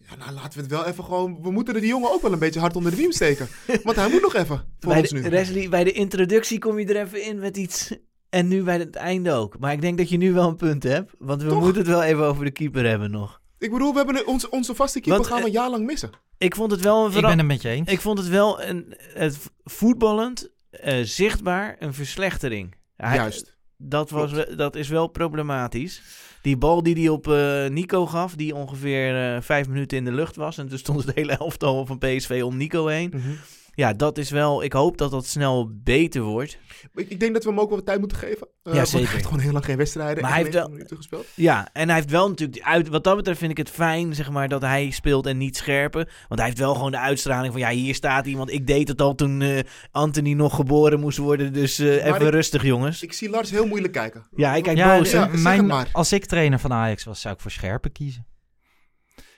[0.09, 1.41] Ja, nou, laten we het wel even gewoon...
[1.41, 3.47] We moeten er die jongen ook wel een beetje hard onder de riem steken.
[3.83, 5.29] Want hij moet nog even voor bij, ons de, nu.
[5.29, 7.95] Leslie, bij de introductie kom je er even in met iets...
[8.29, 9.59] En nu bij het einde ook.
[9.59, 11.13] Maar ik denk dat je nu wel een punt hebt.
[11.19, 11.59] Want we Toch?
[11.61, 13.41] moeten het wel even over de keeper hebben nog.
[13.59, 15.69] Ik bedoel, we hebben een- onze, onze vaste keeper Want, gaan we eh, een jaar
[15.69, 16.09] lang missen.
[16.37, 17.89] Ik vond het wel een Ik ben het met je eens.
[17.91, 22.75] Ik vond het wel een, het voetballend eh, zichtbaar een verslechtering.
[22.95, 23.55] Hij- Juist.
[23.77, 26.01] Dat, was, dat is wel problematisch.
[26.41, 30.11] Die bal die hij op eh, Nico gaf, die ongeveer eh, vijf minuten in de
[30.11, 30.57] lucht was.
[30.57, 33.11] En toen stond het hele elftal van PSV om Nico heen.
[33.15, 33.29] Mhm.
[33.77, 34.63] Ja, dat is wel...
[34.63, 36.57] Ik hoop dat dat snel beter wordt.
[36.95, 38.47] Ik, ik denk dat we hem ook wel wat tijd moeten geven.
[38.63, 39.05] Eh, want zeker.
[39.05, 40.21] Hij heeft gewoon heel lang geen wedstrijden.
[40.21, 41.25] Maar hij heeft 90 wel- minuten gespeeld.
[41.35, 42.63] Ja, en hij heeft wel natuurlijk...
[42.63, 45.57] Uit, wat dat betreft vind ik het fijn, zeg maar, dat hij speelt en niet
[45.57, 46.05] scherpen.
[46.27, 47.61] Want hij heeft wel gewoon de uitstraling van...
[47.61, 48.51] Ja, hier staat iemand.
[48.51, 49.59] Ik deed het al toen eh,
[49.91, 51.53] Anthony nog geboren moest worden.
[51.53, 53.03] Dus eh, even ik- rustig, jongens.
[53.03, 54.27] Ik zie Lars heel moeilijk kijken.
[54.35, 55.11] Ja, ik kijk ja, boos.
[55.11, 58.25] Ja, mijn, als ik trainer van Ajax was, zou ik voor scherpen kiezen.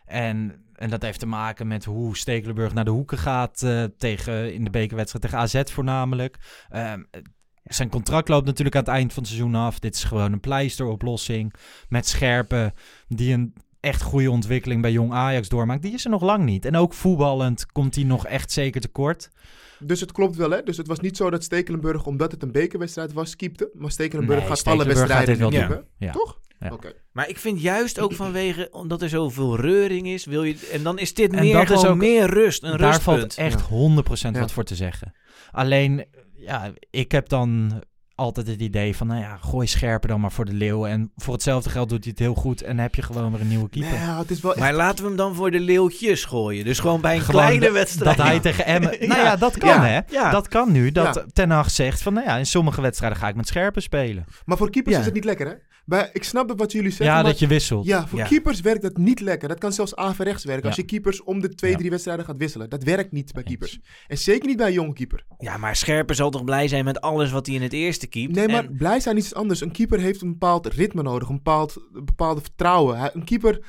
[0.06, 4.54] En, en dat heeft te maken met hoe Stekelenburg naar de hoeken gaat eh, tegen,
[4.54, 6.38] in de bekerwedstrijd tegen AZ voornamelijk.
[6.70, 7.04] Ehm,
[7.64, 9.80] zijn contract loopt natuurlijk aan het eind van het seizoen af.
[9.80, 11.54] Dit is gewoon een pleisteroplossing
[11.90, 12.74] met scherpen
[13.08, 15.82] die een echt goede ontwikkeling bij jong Ajax doormaakt.
[15.82, 16.66] Die is er nog lang niet.
[16.66, 19.30] En ook voetballend komt hij nog echt zeker tekort.
[19.80, 20.64] Dus het klopt wel, hè?
[20.64, 23.70] Dus het was niet zo dat Stekelenburg, omdat het een bekerwedstrijd was, keepte.
[23.74, 25.84] Maar Stekelenburg Nee, gaat Stekelenburg alle wedstrijden gaat wel.
[25.98, 26.12] Ja.
[26.12, 26.40] Toch?
[26.60, 26.78] Ja.
[27.12, 30.70] Maar ik vind juist ook vanwege, omdat er zoveel reuring is, wil je...
[30.72, 33.04] En dan is dit En meer dat is gewoon ook- meer rust, een Daar rustpunt.
[33.20, 34.40] valt echt 100% Ja.
[34.42, 35.14] wat voor te zeggen.
[35.52, 37.82] Alleen, ja, ik heb dan
[38.16, 40.86] altijd het idee van, nou ja, gooi scherper dan maar voor de leeuw.
[40.86, 43.48] En voor hetzelfde geld doet hij het heel goed en heb je gewoon weer een
[43.48, 43.92] nieuwe keeper.
[43.92, 44.60] Nee, ja, het is wel echt...
[44.62, 46.66] Maar laten we hem dan voor de leeuwtjes gooien.
[46.66, 48.18] Dus gewoon bij een Gewoon kleine dat- wedstrijd.
[48.18, 48.98] Dat hij tegen Emmen...
[49.08, 50.00] Nou ja, dat kan Ja, hè.
[50.10, 50.32] ja.
[50.32, 50.92] Dat kan nu.
[50.92, 51.26] Dat Ja.
[51.34, 54.26] Ten Hag zegt van, nou ja, in sommige wedstrijden ga ik met scherpen spelen.
[54.46, 55.00] Maar voor keepers Ja.
[55.00, 55.54] is het niet lekker, hè?
[55.90, 57.24] Bij, ik snap wat jullie zeggen, ja, maar...
[57.24, 57.86] dat je wisselt.
[57.86, 58.26] Ja, voor Ja.
[58.26, 59.48] keepers werkt dat niet lekker.
[59.48, 60.66] Dat kan zelfs averechts werken.
[60.68, 61.78] Als je keepers om de twee, Ja.
[61.78, 62.70] drie wedstrijden gaat wisselen.
[62.70, 63.80] Dat werkt niet bij keepers.
[64.08, 65.26] En zeker niet bij een jonge keeper.
[65.38, 68.36] Ja, maar Scherpen zal toch blij zijn met alles wat hij in het eerste keept.
[68.36, 69.62] Nee, maar En- blij zijn is iets anders.
[69.62, 71.30] Een keeper heeft een bepaald ritme nodig.
[71.30, 73.12] Een bepaald een bepaalde vertrouwen.
[73.16, 73.60] Een keeper,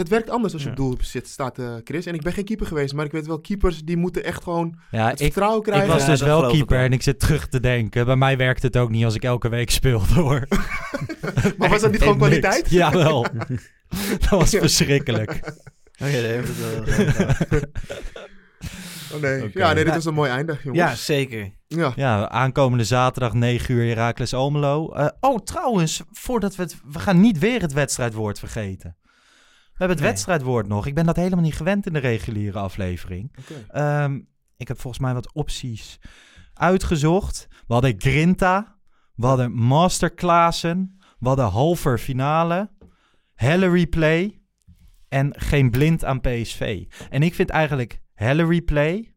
[0.00, 0.74] dat werkt anders als je Ja.
[0.74, 2.06] op doel zit, staat, eh, Chris.
[2.06, 2.94] En ik ben geen keeper geweest.
[2.94, 5.88] Maar ik weet wel, keepers die moeten echt gewoon Ja, het ik, vertrouwen ik krijgen.
[5.88, 8.06] was Ja, dus wel ik keeper en ik zit terug te denken.
[8.06, 10.46] Bij mij werkt het ook niet als ik elke week speelde hoor.
[11.58, 12.28] maar was dat niet gewoon Niks.
[12.38, 12.70] kwaliteit?
[12.70, 13.22] Jawel.
[14.20, 15.40] dat was verschrikkelijk.
[16.02, 17.60] Oh het wel.
[19.14, 19.44] Oh nee.
[19.44, 19.58] Oké.
[19.58, 20.82] Ja, nee, dit was een mooi einde, jongens.
[20.82, 21.50] ja, zeker.
[21.66, 21.92] Ja.
[21.96, 24.92] Ja, aankomende zaterdag 9 uur Heracles Almelo.
[24.92, 26.76] Eh, oh, trouwens, voordat we het...
[26.92, 28.96] We gaan niet weer het wedstrijdwoord vergeten.
[29.80, 30.14] We hebben het Nee.
[30.14, 30.86] wedstrijdwoord nog.
[30.86, 33.32] Ik ben dat helemaal niet gewend in de reguliere aflevering.
[33.68, 34.20] Ehm,
[34.56, 35.98] ik heb volgens mij wat opties
[36.54, 37.46] uitgezocht.
[37.66, 38.78] We hadden Grinta.
[39.14, 40.98] We hadden Masterclassen.
[41.18, 42.70] We hadden halver finale.
[43.34, 44.40] Helle replay.
[45.08, 46.84] En geen blind aan PSV.
[47.10, 49.14] En ik vind eigenlijk Helle replay...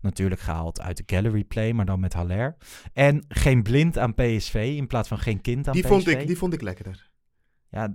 [0.00, 2.56] Natuurlijk gehaald uit de gallery play, maar dan met Haller.
[2.92, 5.90] En geen blind aan PSV in plaats van geen kind aan Die, PSV.
[5.90, 7.10] vond ik, die vond ik lekkerder.
[7.70, 7.92] Ja,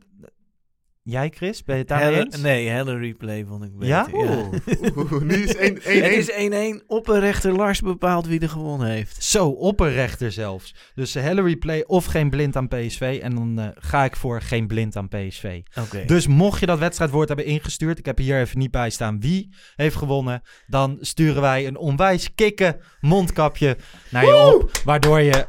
[1.04, 1.64] Jij, Chris?
[1.64, 2.38] Ben je het daarmee eens?
[2.38, 3.88] nee, helle replay vond ik beter.
[3.88, 4.08] Ja?
[4.14, 6.86] Oeh, nu is 1 Het 1 is 1-1.
[6.88, 9.24] Opperrechter Lars bepaalt wie er gewonnen heeft.
[9.24, 10.76] Zo, opperrechter zelfs.
[10.96, 13.20] Dus Hillary Play of geen blind aan PSV.
[13.22, 15.62] En dan eh, ga ik voor geen blind aan PSV.
[15.80, 16.06] Oké.
[16.06, 19.50] Dus mocht je dat wedstrijdwoord hebben ingestuurd, ik heb hier even niet bij staan wie
[19.76, 23.78] heeft gewonnen, dan sturen wij een onwijs kikken mondkapje
[24.10, 25.46] naar je op, waardoor je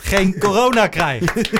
[0.00, 1.50] geen corona krijgt.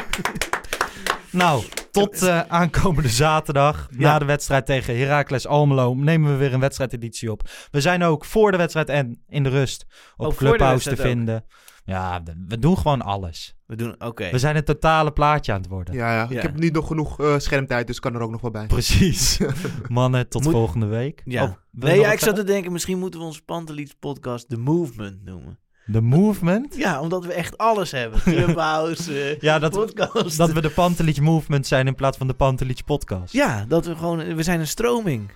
[1.31, 1.65] nou,
[2.05, 7.31] tot eh, aankomende zaterdag, na de wedstrijd tegen Heracles Almelo, nemen we weer een wedstrijdeditie
[7.33, 7.49] op.
[7.71, 9.87] We zijn ook voor de wedstrijd en in de rust
[10.17, 11.07] op Oh, Clubhouse te ook.
[11.07, 11.45] vinden.
[11.85, 13.57] Ja, we- doen gewoon alles.
[13.67, 14.31] We doen, oké.
[14.31, 15.95] We zijn het totale plaatje aan het worden.
[15.95, 16.37] Ja, ja, Ja.
[16.37, 18.67] ik heb niet nog genoeg eh, schermtijd, dus kan er ook nog wel bij.
[18.67, 19.39] Precies.
[19.89, 21.23] Mannen, tot Moet- volgende week.
[21.25, 21.43] Ja.
[21.45, 25.25] Oh, nee, ja, ik zat te denken, misschien moeten we onze Panteliets podcast The Movement
[25.25, 25.59] noemen.
[25.93, 26.77] The Movement?
[26.77, 28.21] Ja, omdat we echt alles hebben.
[28.33, 30.37] Clubhouse, eh, Ja, dat, podcast.
[30.37, 33.33] dat we de Pantelich Movement zijn in plaats van de Pantelich Podcast.
[33.33, 34.35] Ja, dat we gewoon...
[34.35, 35.31] We zijn een stroming.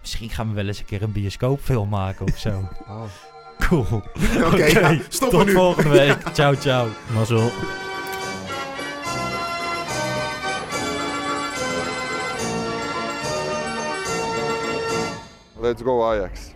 [0.00, 2.50] Misschien gaan we wel eens een keer een bioscoopfilm maken of zo.
[2.88, 3.02] Oh.
[3.68, 4.02] Cool.
[4.44, 5.52] Oké, ja, stoppen tot nu.
[5.52, 6.16] volgende week.
[6.32, 6.86] ciao, ciao.
[7.14, 7.50] Mazzel.
[15.58, 16.55] Let's go Ajax.